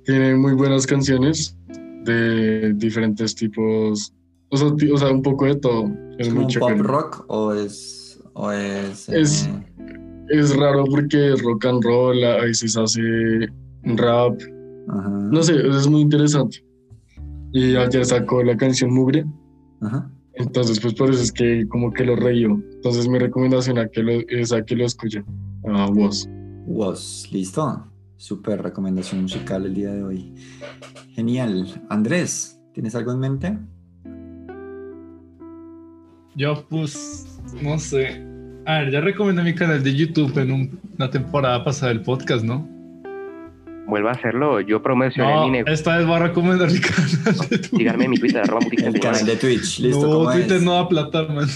Tiene 0.06 0.36
muy 0.36 0.54
buenas 0.54 0.88
canciones 0.88 1.58
de 2.06 2.74
diferentes 2.74 3.36
tipos, 3.36 4.14
o 4.50 4.58
sea, 4.58 4.68
o 4.68 4.98
sea 4.98 5.12
un 5.12 5.22
poco 5.22 5.46
de 5.46 5.56
todo. 5.56 5.92
¿Es, 6.18 6.32
un 6.32 6.48
pop 6.48 6.80
rock 6.80 7.26
o 7.28 7.54
es... 7.54 8.00
O 8.36 8.52
es, 8.52 9.10
es, 9.10 9.46
eh, 9.46 9.52
es, 10.30 10.56
raro 10.56 10.86
porque 10.86 11.34
es 11.34 11.44
rock 11.44 11.66
and 11.66 11.84
roll, 11.84 12.24
a 12.24 12.38
veces 12.38 12.76
hace 12.76 13.02
rap. 13.84 14.42
No 14.88 15.44
sé, 15.44 15.56
es 15.56 15.88
muy 15.88 16.02
interesante. 16.02 16.66
Y 17.52 17.76
ayer 17.76 18.04
sacó 18.04 18.44
la 18.44 18.58
canción 18.58 18.92
Mugre. 18.92 19.24
Entonces, 20.34 20.80
pues 20.80 20.96
por 20.96 21.12
eso 21.12 21.22
es 21.22 21.32
que 21.32 21.68
como 21.68 21.94
que 21.94 22.04
lo 22.04 22.16
reí. 22.16 22.44
Entonces 22.44 23.08
mi 23.08 23.20
recomendación 23.20 23.78
a 23.78 23.88
que 23.88 24.02
lo, 24.02 24.12
es 24.28 24.52
a 24.52 24.66
que 24.66 24.76
lo 24.76 24.86
escuchen. 24.86 25.24
A 25.66 25.88
vos. 25.92 26.28
Vos, 26.66 27.30
listo. 27.32 27.93
Súper 28.24 28.62
recomendación 28.62 29.24
musical 29.24 29.66
el 29.66 29.74
día 29.74 29.92
de 29.92 30.02
hoy. 30.02 30.34
Genial. 31.14 31.68
Andrés, 31.90 32.58
¿tienes 32.74 32.96
algo 32.96 33.12
en 33.12 33.20
mente? 33.20 33.58
Yo, 36.34 36.66
pues, 36.70 37.28
no 37.62 37.78
sé. 37.78 38.26
A 38.66 38.80
ver, 38.80 38.92
ya 38.92 39.02
recomendé 39.02 39.44
mi 39.44 39.54
canal 39.54 39.84
de 39.84 39.94
YouTube 39.94 40.38
en 40.38 40.80
una 40.96 41.10
temporada 41.10 41.66
pasada 41.66 41.92
del 41.92 42.02
podcast, 42.02 42.46
¿no? 42.46 42.66
Vuelva 43.88 44.12
a 44.12 44.14
hacerlo. 44.14 44.62
Yo 44.62 44.82
promocioné 44.82 45.42
mi 45.42 45.52
negocio. 45.52 45.74
Esta 45.74 45.98
vez 45.98 46.08
voy 46.08 46.16
a 46.16 46.20
recomendar 46.20 46.72
mi 46.72 46.80
canal. 46.80 47.50
De 47.50 47.58
Síganme 47.78 48.06
en 48.06 48.12
mi 48.12 48.18
Twitter, 48.20 48.44
arroba 48.44 48.66
El 48.72 49.00
canal 49.02 49.26
de 49.26 49.36
Twitch, 49.36 49.80
listo. 49.80 50.24
No, 50.24 50.32
Twitter 50.32 50.62
no 50.62 50.76
da 50.76 50.88
plata, 50.88 51.24
man. 51.24 51.50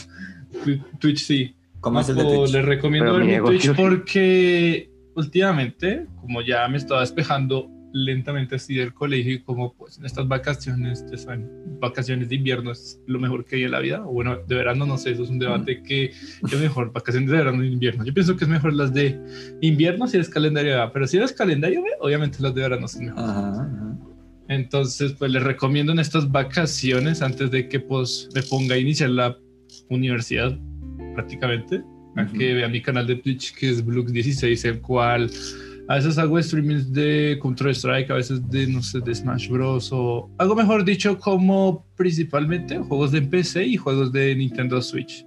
Twitch 0.99 1.23
sí. 1.23 1.55
¿Cómo 1.79 2.01
es 2.01 2.09
el 2.09 2.17
de 2.17 2.23
Twitch? 2.25 2.51
Les 2.51 2.65
recomiendo 2.65 3.17
mi 3.19 3.37
Twitch 3.37 3.73
porque 3.73 4.96
últimamente, 5.17 6.05
como 6.21 6.41
ya 6.41 6.67
me 6.67 6.77
estaba 6.77 7.01
despejando 7.01 7.69
lentamente 7.91 8.55
así 8.55 8.75
del 8.75 8.93
colegio 8.93 9.33
y 9.33 9.39
como 9.41 9.73
pues 9.73 9.97
en 9.97 10.05
estas 10.05 10.27
vacaciones, 10.27 11.03
ya 11.09 11.17
saben, 11.17 11.49
vacaciones 11.79 12.29
de 12.29 12.35
invierno 12.35 12.71
es 12.71 13.01
lo 13.07 13.19
mejor 13.19 13.43
que 13.43 13.55
hay 13.55 13.63
en 13.63 13.71
la 13.71 13.79
vida, 13.79 14.05
o 14.05 14.11
bueno, 14.11 14.37
de 14.47 14.55
verano 14.55 14.85
no 14.85 14.97
sé, 14.97 15.11
eso 15.11 15.23
es 15.23 15.29
un 15.29 15.39
debate 15.39 15.81
que 15.81 16.05
es 16.05 16.59
mejor, 16.59 16.93
vacaciones 16.93 17.31
de 17.31 17.37
verano 17.37 17.59
o 17.59 17.63
invierno. 17.63 18.05
Yo 18.05 18.13
pienso 18.13 18.35
que 18.37 18.43
es 18.43 18.49
mejor 18.49 18.73
las 18.73 18.93
de 18.93 19.19
invierno 19.61 20.07
si 20.07 20.17
eres 20.17 20.29
calendario 20.29 20.81
A, 20.81 20.93
pero 20.93 21.07
si 21.07 21.17
eres 21.17 21.33
calendario 21.33 21.81
B, 21.81 21.89
obviamente 21.99 22.37
las 22.41 22.53
de 22.53 22.61
verano 22.61 22.87
son 22.87 23.05
mejores. 23.05 23.59
Entonces, 24.49 25.13
pues 25.13 25.31
les 25.31 25.43
recomiendo 25.43 25.91
en 25.91 25.99
estas 25.99 26.31
vacaciones, 26.31 27.21
antes 27.21 27.49
de 27.49 27.67
que 27.67 27.79
pues 27.79 28.29
me 28.35 28.43
ponga 28.43 28.75
a 28.75 28.77
iniciar 28.77 29.09
la 29.09 29.35
universidad 29.89 30.57
prácticamente, 31.15 31.83
a 32.17 32.25
que 32.27 32.53
vean 32.53 32.71
mi 32.71 32.81
canal 32.81 33.07
de 33.07 33.15
Twitch 33.15 33.53
que 33.55 33.69
es 33.69 33.85
Blux16, 33.85 34.65
el 34.65 34.81
cual 34.81 35.29
A 35.89 35.95
veces 35.95 36.17
hago 36.17 36.41
streamings 36.41 36.91
de 36.91 37.39
Counter-Strike, 37.41 38.11
a 38.11 38.15
veces 38.15 38.45
de, 38.49 38.67
no 38.67 38.83
sé, 38.83 38.99
de 38.99 39.15
Smash 39.15 39.47
Bros. 39.47 39.89
O 39.93 40.29
algo 40.37 40.53
mejor 40.53 40.83
dicho, 40.83 41.17
como 41.17 41.85
principalmente 41.95 42.77
juegos 42.77 43.13
de 43.13 43.21
PC 43.21 43.65
y 43.65 43.77
juegos 43.77 44.11
de 44.11 44.35
Nintendo 44.35 44.81
Switch. 44.81 45.25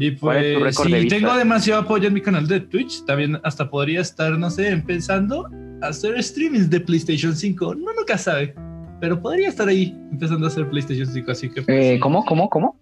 Y 0.00 0.10
pues, 0.10 0.76
si 0.76 1.08
tengo 1.08 1.34
demasiado 1.34 1.80
apoyo 1.80 2.08
en 2.08 2.14
mi 2.14 2.20
canal 2.20 2.46
de 2.46 2.60
Twitch, 2.60 3.02
también 3.06 3.40
hasta 3.42 3.70
podría 3.70 4.02
estar, 4.02 4.38
no 4.38 4.50
sé, 4.50 4.68
empezando 4.68 5.48
a 5.80 5.86
hacer 5.86 6.22
streamings 6.22 6.68
de 6.68 6.80
PlayStation 6.80 7.34
5. 7.34 7.76
No, 7.76 7.94
nunca 7.94 8.18
sabe. 8.18 8.54
Pero 9.00 9.20
podría 9.20 9.48
estar 9.48 9.66
ahí 9.66 9.96
empezando 10.12 10.46
a 10.46 10.48
hacer 10.48 10.68
PlayStation 10.68 11.06
5, 11.06 11.30
así 11.30 11.48
que. 11.48 11.62
Pues, 11.62 11.84
eh, 11.84 11.98
¿Cómo? 12.00 12.22
¿Cómo? 12.26 12.50
¿Cómo? 12.50 12.76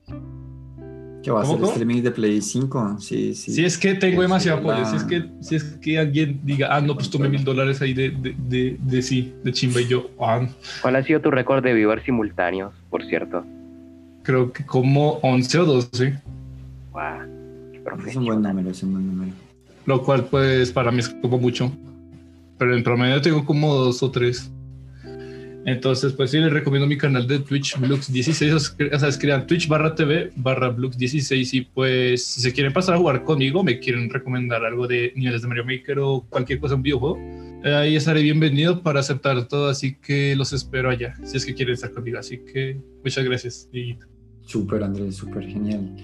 Que 1.23 1.31
va 1.31 1.43
a 1.43 1.45
ser 1.45 1.63
streaming 1.63 2.03
de 2.03 2.11
Play 2.11 2.41
5, 2.41 2.97
sí, 2.99 3.35
sí. 3.35 3.53
Si 3.53 3.65
es 3.65 3.77
que 3.77 3.95
tengo 3.95 4.23
demasiado 4.23 4.59
apoyo, 4.59 4.87
si, 4.87 4.97
es 4.97 5.05
que, 5.05 5.29
si 5.41 5.57
es 5.57 5.65
que 5.65 5.99
alguien 5.99 6.41
diga, 6.45 6.75
ah, 6.75 6.81
no, 6.81 6.95
pues 6.95 7.11
tomé 7.11 7.29
mil 7.29 7.45
dólares 7.45 7.83
ahí 7.83 7.93
de, 7.93 8.11
de, 8.11 8.35
de, 8.49 8.77
de, 8.81 9.03
sí, 9.03 9.35
de 9.45 9.53
chimba 9.53 9.83
y 9.83 9.89
yo, 9.89 10.11
ah. 10.19 10.47
¿Cuál 10.81 10.97
ha 10.97 11.03
sido 11.03 11.21
tu 11.21 11.31
récord 11.31 11.63
de 11.63 11.75
viewers 11.75 12.03
simultáneos, 12.05 12.73
por 12.89 13.05
cierto? 13.05 13.45
Creo 14.23 14.53
que 14.53 14.65
como 14.65 15.19
11 15.23 15.59
o 15.59 15.65
12. 15.67 16.19
Wow, 16.93 18.07
es 18.07 18.17
un 18.17 18.25
buen 18.25 18.43
número, 18.43 18.71
es 18.71 18.83
un 18.83 18.93
buen 18.93 19.07
número. 19.07 19.33
Lo 19.87 20.03
cual, 20.03 20.25
pues, 20.25 20.73
para 20.73 20.91
mí 20.91 21.01
es 21.01 21.09
como 21.09 21.39
mucho. 21.39 21.73
Pero 22.59 22.77
en 22.77 22.83
promedio 22.83 23.21
tengo 23.21 23.45
como 23.45 23.75
dos 23.75 24.03
o 24.03 24.11
tres. 24.11 24.51
Entonces, 25.71 26.13
pues 26.15 26.33
sí, 26.33 26.39
les 26.39 26.53
recomiendo 26.53 26.89
mi 26.89 26.99
canal 26.99 27.29
de 27.29 27.39
Twitch, 27.39 27.77
Blux16. 27.77 28.93
O 28.93 28.99
sea, 28.99 29.09
escriban 29.09 29.47
Twitch 29.47 29.69
barra 29.69 29.95
TV 29.95 30.33
barra 30.35 30.75
Blux16. 30.75 31.55
Y 31.55 31.61
pues, 31.63 32.25
si 32.25 32.41
se 32.41 32.53
quieren 32.53 32.73
pasar 32.73 32.97
a 32.97 32.99
jugar 32.99 33.23
conmigo, 33.23 33.63
me 33.63 33.79
quieren 33.79 34.11
recomendar 34.11 34.65
algo 34.65 34.89
de 34.89 35.13
niveles 35.15 35.43
de 35.43 35.49
Mario 35.49 35.65
Maker 35.65 36.01
o 36.01 36.27
cualquier 36.29 36.59
cosa, 36.59 36.75
un 36.75 36.83
videojuego, 36.83 37.19
eh, 37.63 37.75
ahí 37.75 37.95
estaré 37.95 38.23
bienvenido 38.23 38.83
para 38.83 38.99
aceptar 38.99 39.47
todo. 39.47 39.69
Así 39.69 39.95
que 39.95 40.35
los 40.35 40.53
espero 40.53 40.91
allá, 40.91 41.15
si 41.23 41.37
es 41.37 41.47
que 41.47 41.55
quieren 41.55 41.75
estar 41.75 41.93
conmigo. 41.93 42.19
Así 42.19 42.39
que 42.39 42.81
muchas 43.05 43.25
gracias, 43.25 43.69
Dieguito. 43.71 44.07
Súper, 44.41 44.83
Andrés, 44.83 45.15
súper 45.15 45.47
genial. 45.47 45.95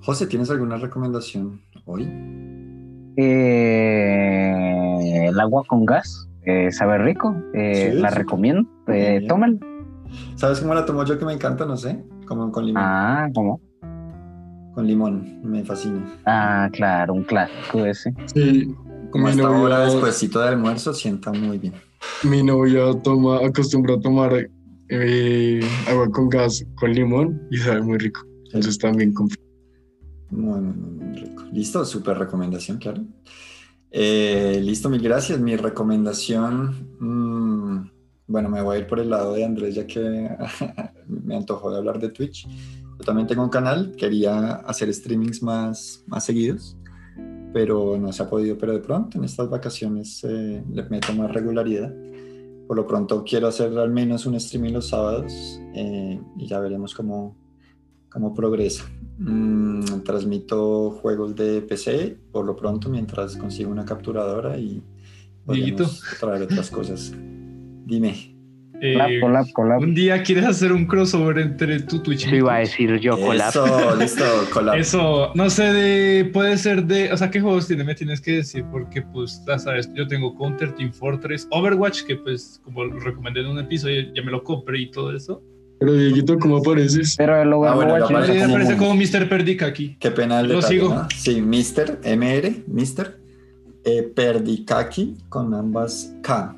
José, 0.00 0.26
¿tienes 0.26 0.50
alguna 0.50 0.78
recomendación 0.78 1.60
hoy? 1.84 2.08
Eh, 3.16 4.56
el 5.28 5.38
agua 5.38 5.62
con 5.68 5.86
gas 5.86 6.26
eh, 6.46 6.70
sabe 6.70 6.98
rico, 6.98 7.36
eh, 7.54 7.92
la 7.92 8.10
recomiendo, 8.10 8.68
eh, 8.88 9.24
tómalo. 9.28 9.58
¿Sabes 10.36 10.60
cómo 10.60 10.74
la 10.74 10.84
tomo 10.84 11.04
yo 11.04 11.18
que 11.18 11.24
me 11.24 11.32
encanta? 11.32 11.64
No 11.66 11.76
sé, 11.76 12.04
como 12.26 12.50
con 12.52 12.66
limón. 12.66 12.82
Ah, 12.84 13.28
¿cómo? 13.34 13.60
Con 14.74 14.86
limón, 14.86 15.40
me 15.42 15.64
fascina. 15.64 16.04
Ah, 16.26 16.68
claro, 16.72 17.14
un 17.14 17.24
clásico 17.24 17.84
ese. 17.84 18.14
Sí, 18.26 18.74
como 19.10 19.28
esta 19.28 19.50
hora 19.50 19.80
despuésito 19.80 20.40
de 20.40 20.48
almuerzo 20.48 20.92
sienta 20.92 21.32
muy 21.32 21.58
bien. 21.58 21.74
Mi 22.22 22.42
novia 22.42 22.92
toma, 23.02 23.44
acostumbra 23.44 23.94
a 23.94 24.00
tomar 24.00 24.48
eh, 24.88 25.60
agua 25.88 26.10
con 26.10 26.28
gas 26.28 26.64
con 26.76 26.92
limón 26.92 27.40
y 27.50 27.58
sabe 27.58 27.82
muy 27.82 27.98
rico. 27.98 28.20
Entonces 28.46 28.78
también 28.78 29.12
confío. 29.12 29.42
Muy, 30.30 30.60
muy, 30.60 30.74
muy 30.74 31.18
rico. 31.18 31.44
Listo, 31.52 31.84
súper 31.84 32.18
recomendación, 32.18 32.78
claro. 32.78 33.02
Eh, 33.90 34.60
listo, 34.62 34.90
mil 34.90 35.00
gracias. 35.00 35.40
Mi 35.40 35.56
recomendación, 35.56 36.88
mm, 36.98 37.35
bueno, 38.28 38.48
me 38.48 38.60
voy 38.60 38.76
a 38.76 38.78
ir 38.80 38.86
por 38.86 38.98
el 38.98 39.10
lado 39.10 39.34
de 39.34 39.44
Andrés 39.44 39.74
ya 39.74 39.86
que 39.86 40.00
me 41.06 41.36
antojó 41.36 41.70
de 41.70 41.78
hablar 41.78 41.98
de 42.00 42.08
Twitch. 42.08 42.46
Yo 42.98 43.04
también 43.04 43.26
tengo 43.26 43.42
un 43.42 43.50
canal, 43.50 43.94
quería 43.96 44.54
hacer 44.54 44.92
streamings 44.92 45.42
más, 45.42 46.02
más 46.06 46.24
seguidos, 46.24 46.76
pero 47.52 47.98
no 47.98 48.12
se 48.12 48.22
ha 48.22 48.28
podido, 48.28 48.56
pero 48.58 48.72
de 48.72 48.80
pronto 48.80 49.18
en 49.18 49.24
estas 49.24 49.48
vacaciones 49.48 50.24
eh, 50.24 50.64
le 50.72 50.82
meto 50.84 51.12
más 51.12 51.32
regularidad. 51.32 51.94
Por 52.66 52.76
lo 52.76 52.86
pronto 52.86 53.22
quiero 53.24 53.46
hacer 53.46 53.78
al 53.78 53.90
menos 53.90 54.26
un 54.26 54.34
streaming 54.34 54.72
los 54.72 54.88
sábados 54.88 55.60
eh, 55.74 56.20
y 56.36 56.46
ya 56.46 56.58
veremos 56.58 56.94
cómo, 56.94 57.36
cómo 58.10 58.34
progresa. 58.34 58.84
Mm, 59.18 60.02
transmito 60.04 60.90
juegos 60.90 61.36
de 61.36 61.62
PC 61.62 62.18
por 62.32 62.44
lo 62.44 62.56
pronto 62.56 62.90
mientras 62.90 63.36
consigo 63.36 63.70
una 63.70 63.84
capturadora 63.84 64.58
y 64.58 64.82
podemos 65.44 66.02
traer 66.18 66.42
otras 66.42 66.70
cosas. 66.70 67.12
Dime. 67.86 68.36
Eh, 68.82 69.22
un 69.22 69.94
día 69.94 70.22
quieres 70.22 70.44
hacer 70.44 70.70
un 70.70 70.84
crossover 70.84 71.38
entre 71.38 71.80
tu 71.80 72.00
Twitch 72.00 72.26
y 72.30 72.36
iba 72.36 72.56
a 72.56 72.58
decir 72.58 72.98
yo, 72.98 73.18
collab. 73.18 73.48
Eso, 73.48 73.96
listo, 73.96 74.24
collab. 74.52 74.76
Eso, 74.76 75.32
no 75.34 75.48
sé, 75.48 75.72
de, 75.72 76.24
puede 76.26 76.58
ser 76.58 76.84
de, 76.84 77.10
o 77.10 77.16
sea, 77.16 77.30
¿qué 77.30 77.40
juegos 77.40 77.66
tiene? 77.68 77.84
Me 77.84 77.94
tienes 77.94 78.20
que 78.20 78.32
decir, 78.32 78.66
porque 78.70 79.00
pues, 79.00 79.42
ya 79.46 79.58
sabes, 79.58 79.90
yo 79.94 80.06
tengo 80.06 80.36
Counter, 80.36 80.74
Team 80.74 80.92
Fortress, 80.92 81.48
Overwatch, 81.52 82.02
que 82.02 82.16
pues, 82.16 82.60
como 82.64 82.84
lo 82.84 83.00
recomendé 83.00 83.40
en 83.40 83.46
un 83.46 83.58
episodio, 83.60 84.12
ya 84.14 84.22
me 84.22 84.30
lo 84.30 84.44
compré 84.44 84.80
y 84.80 84.90
todo 84.90 85.16
eso. 85.16 85.42
Pero 85.78 85.94
Dieguito, 85.94 86.38
¿cómo 86.38 86.58
apareces? 86.58 87.14
Pero 87.16 87.40
el 87.40 87.48
lugar 87.48 87.72
ah, 87.78 88.04
aparece, 88.04 88.76
como, 88.76 88.94
Mr. 88.94 89.28
Perdica 89.28 89.66
aquí. 89.66 89.96
Qué 89.98 90.10
pena 90.10 90.40
el 90.40 90.48
Lo 90.48 90.60
sigo. 90.60 91.06
Sí, 91.16 91.40
Mr. 91.40 92.00
MR, 92.04 92.62
Mr. 92.66 93.18
Eh, 93.84 94.02
Perdikaki 94.14 95.16
con 95.28 95.54
ambas 95.54 96.14
K. 96.22 96.56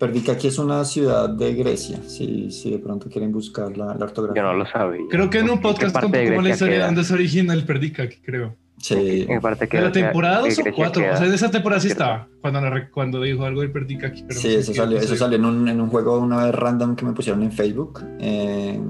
Perdikaki 0.00 0.46
es 0.46 0.58
una 0.58 0.82
ciudad 0.86 1.28
de 1.28 1.52
Grecia, 1.52 1.98
si, 2.06 2.50
si 2.50 2.70
de 2.70 2.78
pronto 2.78 3.10
quieren 3.10 3.32
buscar 3.32 3.76
la, 3.76 3.94
la 3.94 4.06
ortografía. 4.06 4.42
Yo 4.42 4.48
no 4.48 4.54
lo 4.54 4.64
sabía. 4.64 5.02
Creo 5.10 5.28
que 5.28 5.40
en 5.40 5.50
un 5.50 5.60
podcast 5.60 5.92
contó 5.92 6.18
como 6.18 6.40
la 6.40 6.48
historia 6.48 6.78
de 6.78 6.84
dónde 6.84 7.04
se 7.04 7.12
origina 7.12 7.52
el 7.52 7.66
Perdikaki, 7.66 8.16
creo. 8.22 8.56
Sí. 8.78 9.26
En 9.28 9.42
parte 9.42 9.68
que 9.68 9.76
¿De 9.76 9.82
la 9.82 9.92
temporada 9.92 10.40
2 10.40 10.58
o 10.58 10.62
4? 10.74 11.02
O 11.12 11.16
sea, 11.18 11.26
en 11.26 11.34
esa 11.34 11.50
temporada 11.50 11.82
sí 11.82 11.88
estaba, 11.88 12.28
cuando, 12.40 12.60
cuando 12.90 13.20
dijo 13.20 13.44
algo 13.44 13.60
del 13.60 13.72
Perdikaki. 13.72 14.22
Pero 14.26 14.40
sí, 14.40 14.54
eso, 14.54 14.72
salió, 14.72 14.96
eso 14.96 15.14
salió 15.16 15.36
en 15.36 15.44
un, 15.44 15.68
en 15.68 15.78
un 15.78 15.90
juego 15.90 16.18
una 16.18 16.46
vez 16.46 16.54
random 16.54 16.96
que 16.96 17.04
me 17.04 17.12
pusieron 17.12 17.42
en 17.42 17.52
Facebook. 17.52 18.02
Eh, 18.20 18.80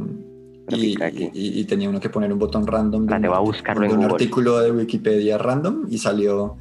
y, 0.68 0.94
y, 1.35 1.64
tenía 1.64 1.88
uno 1.88 1.99
que 1.99 2.09
poner 2.09 2.33
un 2.33 2.38
botón 2.38 2.64
random 2.64 3.05
de, 3.05 3.27
va 3.27 3.38
a 3.38 3.40
buscarlo 3.40 3.92
un 3.92 4.05
artículo 4.05 4.61
de 4.61 4.70
Wikipedia 4.70 5.38
random 5.38 5.87
y 5.90 5.99
salió 5.99 6.57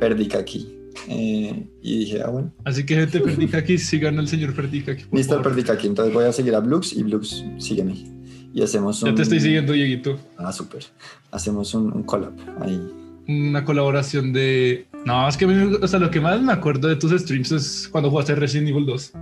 Perdikaki. 0.00 0.83
Eh, 1.08 1.66
y 1.82 1.98
dije, 1.98 2.22
ah, 2.22 2.30
bueno. 2.30 2.52
Así 2.64 2.84
que 2.86 2.96
gente 2.96 3.20
Perdikaki, 3.24 3.78
sigan 3.78 4.18
al 4.18 4.28
señor 4.28 4.54
Perdikaki. 4.54 5.04
Mr. 5.10 5.42
Perdikaki, 5.42 5.86
entonces 5.86 6.14
voy 6.14 6.24
a 6.24 6.32
seguir 6.32 6.54
a 6.54 6.60
Blux 6.60 6.92
y 6.92 7.02
Blux, 7.02 7.44
sígueme 7.58 8.14
y 8.54 8.62
hacemos 8.62 9.02
un... 9.02 9.10
Ya 9.10 9.14
te 9.16 9.22
estoy 9.22 9.40
siguiendo, 9.40 9.72
Dieguito. 9.72 10.16
Ah, 10.38 10.52
súper. 10.52 10.84
Hacemos 11.32 11.74
un, 11.74 11.92
un, 11.92 12.04
collab 12.04 12.32
ahí. 12.60 12.80
Una 13.26 13.64
colaboración 13.64 14.32
de... 14.32 14.86
No, 15.04 15.28
es 15.28 15.36
que 15.36 15.44
o 15.44 15.88
sea, 15.88 15.98
lo 15.98 16.08
que 16.08 16.20
más 16.20 16.40
me 16.40 16.52
acuerdo 16.52 16.86
de 16.86 16.94
tus 16.94 17.10
streams 17.20 17.50
es 17.50 17.88
cuando 17.90 18.10
jugaste 18.10 18.36
Resident 18.36 18.68
Evil 18.68 18.86
2. 18.86 19.12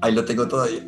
Ahí 0.00 0.14
lo 0.14 0.24
tengo 0.24 0.48
todavía. 0.48 0.80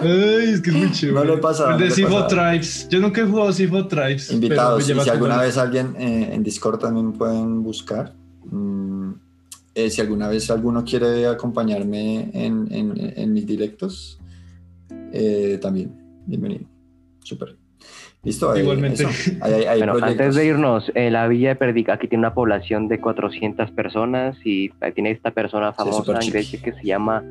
Ay, 0.00 0.52
es 0.54 0.62
que 0.62 0.70
es 0.70 0.76
muy 0.76 0.90
chévere. 0.92 1.26
No 1.26 1.34
le 1.34 1.40
pasa. 1.40 1.74
El 1.74 1.80
de 1.80 1.90
Sifo 1.90 2.26
Tribes. 2.26 2.88
Yo 2.88 2.98
nunca 2.98 3.20
he 3.20 3.26
jugado 3.26 3.52
Sifo 3.52 3.86
Tribes. 3.86 4.32
Invitados. 4.32 4.84
si 4.84 5.10
alguna 5.10 5.36
vez 5.36 5.58
alguien 5.58 5.94
eh, 5.98 6.30
en 6.32 6.42
Discord 6.42 6.78
también 6.78 7.12
pueden 7.12 7.62
buscar. 7.62 8.14
Mm, 8.50 8.91
eh, 9.74 9.90
si 9.90 10.00
alguna 10.00 10.28
vez 10.28 10.50
alguno 10.50 10.84
quiere 10.84 11.26
acompañarme 11.26 12.30
en, 12.32 12.68
en, 12.70 13.12
en 13.16 13.32
mis 13.32 13.46
directos, 13.46 14.20
eh, 15.12 15.58
también. 15.60 15.92
Bienvenido. 16.26 16.66
Súper. 17.22 17.56
Listo. 18.22 18.56
Igualmente. 18.56 19.04
bueno, 19.76 19.94
antes 20.00 20.34
de 20.36 20.46
irnos, 20.46 20.92
eh, 20.94 21.10
la 21.10 21.26
villa 21.26 21.50
de 21.50 21.56
Perdica 21.56 21.94
aquí 21.94 22.06
tiene 22.06 22.20
una 22.20 22.34
población 22.34 22.86
de 22.88 23.00
400 23.00 23.70
personas 23.72 24.36
y 24.44 24.70
tiene 24.94 25.10
esta 25.10 25.32
persona 25.32 25.72
famosa 25.72 26.18
en 26.20 26.30
Grecia 26.30 26.60
que 26.62 26.72
se 26.72 26.84
llama 26.84 27.24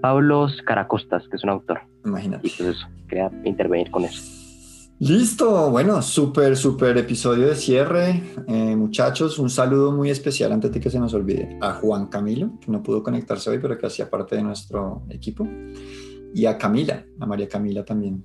Pablos 0.00 0.62
Caracostas, 0.64 1.26
que 1.28 1.36
es 1.36 1.44
un 1.44 1.50
autor. 1.50 1.80
Imagínate. 2.04 2.46
Y 2.46 2.50
pues 2.50 2.76
eso, 2.76 2.86
quería 3.08 3.30
intervenir 3.44 3.90
con 3.90 4.04
eso. 4.04 4.35
Listo, 4.98 5.70
bueno, 5.70 6.00
súper, 6.00 6.56
súper 6.56 6.96
episodio 6.96 7.48
de 7.48 7.54
cierre. 7.54 8.22
Eh, 8.48 8.74
muchachos, 8.76 9.38
un 9.38 9.50
saludo 9.50 9.92
muy 9.92 10.08
especial 10.08 10.52
antes 10.52 10.72
de 10.72 10.80
que 10.80 10.88
se 10.88 10.98
nos 10.98 11.12
olvide 11.12 11.58
a 11.60 11.74
Juan 11.74 12.06
Camilo, 12.06 12.52
que 12.60 12.72
no 12.72 12.82
pudo 12.82 13.02
conectarse 13.02 13.50
hoy, 13.50 13.58
pero 13.58 13.76
que 13.76 13.86
hacía 13.86 14.08
parte 14.08 14.36
de 14.36 14.42
nuestro 14.42 15.02
equipo, 15.10 15.46
y 16.34 16.46
a 16.46 16.56
Camila, 16.56 17.04
a 17.20 17.26
María 17.26 17.46
Camila 17.46 17.84
también, 17.84 18.24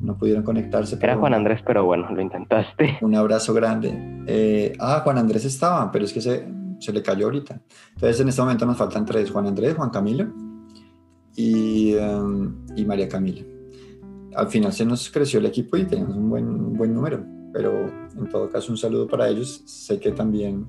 no 0.00 0.18
pudieron 0.18 0.42
conectarse. 0.42 0.98
Era 1.00 1.16
Juan 1.16 1.34
Andrés, 1.34 1.60
pero 1.64 1.84
bueno, 1.84 2.10
lo 2.10 2.20
intentaste. 2.20 2.98
Un 3.00 3.14
abrazo 3.14 3.54
grande. 3.54 4.24
Eh, 4.26 4.72
ah, 4.80 5.02
Juan 5.04 5.18
Andrés 5.18 5.44
estaba, 5.44 5.92
pero 5.92 6.04
es 6.04 6.12
que 6.12 6.20
se, 6.20 6.48
se, 6.80 6.92
le 6.92 7.00
cayó 7.00 7.26
ahorita. 7.26 7.60
Entonces 7.94 8.20
en 8.20 8.28
este 8.28 8.42
momento 8.42 8.66
nos 8.66 8.76
faltan 8.76 9.06
tres, 9.06 9.30
Juan 9.30 9.46
Andrés, 9.46 9.76
Juan 9.76 9.90
Camilo 9.90 10.26
y, 11.36 11.94
um, 11.94 12.66
y 12.74 12.84
María 12.84 13.08
Camila. 13.08 13.51
Al 14.34 14.48
final 14.48 14.72
se 14.72 14.84
nos 14.84 15.10
creció 15.10 15.40
el 15.40 15.46
equipo 15.46 15.76
y 15.76 15.84
tenemos 15.84 16.16
un 16.16 16.30
buen, 16.30 16.72
buen 16.74 16.94
número, 16.94 17.24
pero 17.52 17.88
en 18.16 18.28
todo 18.30 18.48
caso 18.48 18.72
un 18.72 18.78
saludo 18.78 19.06
para 19.06 19.28
ellos. 19.28 19.62
Sé 19.66 19.98
que 19.98 20.12
también, 20.12 20.66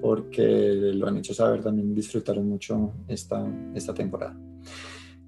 porque 0.00 0.72
lo 0.94 1.06
han 1.06 1.16
hecho 1.18 1.34
saber, 1.34 1.62
también 1.62 1.94
disfrutaron 1.94 2.48
mucho 2.48 2.92
esta, 3.08 3.46
esta 3.74 3.92
temporada. 3.92 4.38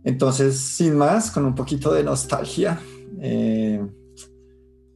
Entonces, 0.04 0.56
sin 0.56 0.96
más, 0.96 1.30
con 1.30 1.44
un 1.44 1.54
poquito 1.54 1.92
de 1.92 2.04
nostalgia, 2.04 2.80
eh, 3.20 3.84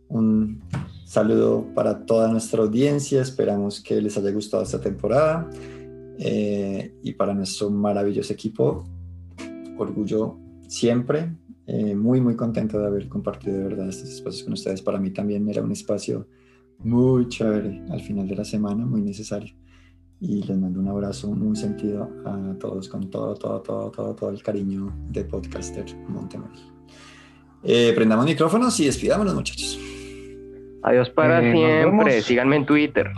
un 0.09 0.63
saludo 1.05 1.67
para 1.75 2.07
toda 2.07 2.29
nuestra 2.29 2.63
audiencia. 2.63 3.21
Esperamos 3.21 3.81
que 3.81 4.01
les 4.01 4.17
haya 4.17 4.31
gustado 4.31 4.63
esta 4.63 4.81
temporada. 4.81 5.51
Eh, 6.19 6.95
y 7.03 7.13
para 7.13 7.35
nuestro 7.35 7.71
maravilloso 7.71 8.33
equipo, 8.33 8.85
orgullo 9.77 10.39
siempre. 10.69 11.37
Eh, 11.67 11.95
muy, 11.95 12.21
muy 12.21 12.35
contento 12.35 12.79
de 12.79 12.87
haber 12.87 13.09
compartido 13.09 13.57
de 13.57 13.65
verdad 13.65 13.89
estos 13.89 14.11
espacios 14.11 14.45
con 14.45 14.55
ustedes. 14.55 14.83
Para 14.83 14.99
mí 14.99 15.11
también 15.11 15.49
era 15.49 15.63
un 15.63 15.73
espacio 15.73 16.27
muy 16.79 17.29
chévere 17.29 17.83
al 17.91 18.01
final 18.01 18.27
de 18.27 18.37
la 18.37 18.45
semana, 18.45 18.85
muy 18.85 19.01
necesario. 19.01 19.55
Y 20.21 20.43
les 20.43 20.57
mando 20.57 20.81
un 20.81 20.89
abrazo 20.89 21.33
muy 21.33 21.57
sentido 21.57 22.09
a 22.25 22.55
todos 22.59 22.89
con 22.89 23.11
todo, 23.11 23.35
todo, 23.35 23.61
todo, 23.61 23.91
todo, 23.91 24.15
todo 24.15 24.31
el 24.31 24.43
cariño 24.43 24.93
de 25.11 25.25
Podcaster 25.25 25.85
Montemor. 26.09 26.51
Eh, 27.65 27.93
prendamos 27.95 28.25
micrófonos 28.25 28.79
y 28.81 28.87
despidámonos, 28.87 29.35
muchachos. 29.35 29.79
Adiós 30.83 31.11
para 31.11 31.41
eh, 31.43 31.53
siempre. 31.53 32.23
Síganme 32.23 32.57
en 32.57 32.67
Twitter. 32.67 33.11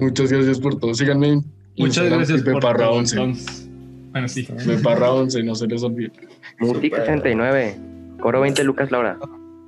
Muchas 0.00 0.32
gracias 0.32 0.58
por 0.58 0.78
todo. 0.78 0.94
Síganme 0.94 1.28
en 1.28 1.44
Muchas 1.78 2.10
gracias 2.10 2.42
por 2.42 2.60
Parra 2.60 2.90
11. 2.90 3.16
Bueno, 4.10 4.28
sí. 4.28 4.46
Parra 4.82 5.12
11, 5.12 5.42
no 5.42 5.54
se 5.54 5.66
les 5.66 5.82
olvide. 5.82 6.12
Mutic 6.62 6.94
69. 6.94 7.76
Coro 8.20 8.40
20 8.40 8.64
Lucas 8.64 8.90
Laura. 8.90 9.18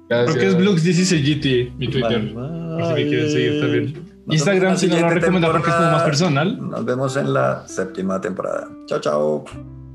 Gracias. 0.08 0.30
Porque 0.30 0.46
es 0.46 0.56
Blux 0.56 0.82
16 0.82 1.22
GT, 1.22 1.78
mi 1.78 1.88
Twitter. 1.88 2.20
Bye, 2.20 2.34
bye. 2.34 2.78
Por 2.78 2.86
si 2.86 2.94
me 2.94 3.08
quieren 3.08 3.30
seguir 3.30 3.60
también. 3.60 4.04
Instagram, 4.30 4.76
si 4.76 4.86
no 4.86 5.00
lo 5.00 5.10
recomiendo 5.10 5.52
porque 5.52 5.70
es 5.70 5.76
como 5.76 5.90
más 5.90 6.02
personal. 6.02 6.70
Nos 6.70 6.84
vemos 6.84 7.16
en 7.16 7.34
la 7.34 7.66
séptima 7.66 8.20
temporada. 8.20 8.68
Chao, 8.86 9.00
chao. 9.00 9.44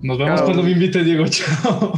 Nos 0.01 0.17
vemos 0.17 0.41
cuando 0.41 0.63
me 0.63 0.71
invite 0.71 1.03
Diego. 1.03 1.25
Chao. 1.29 1.93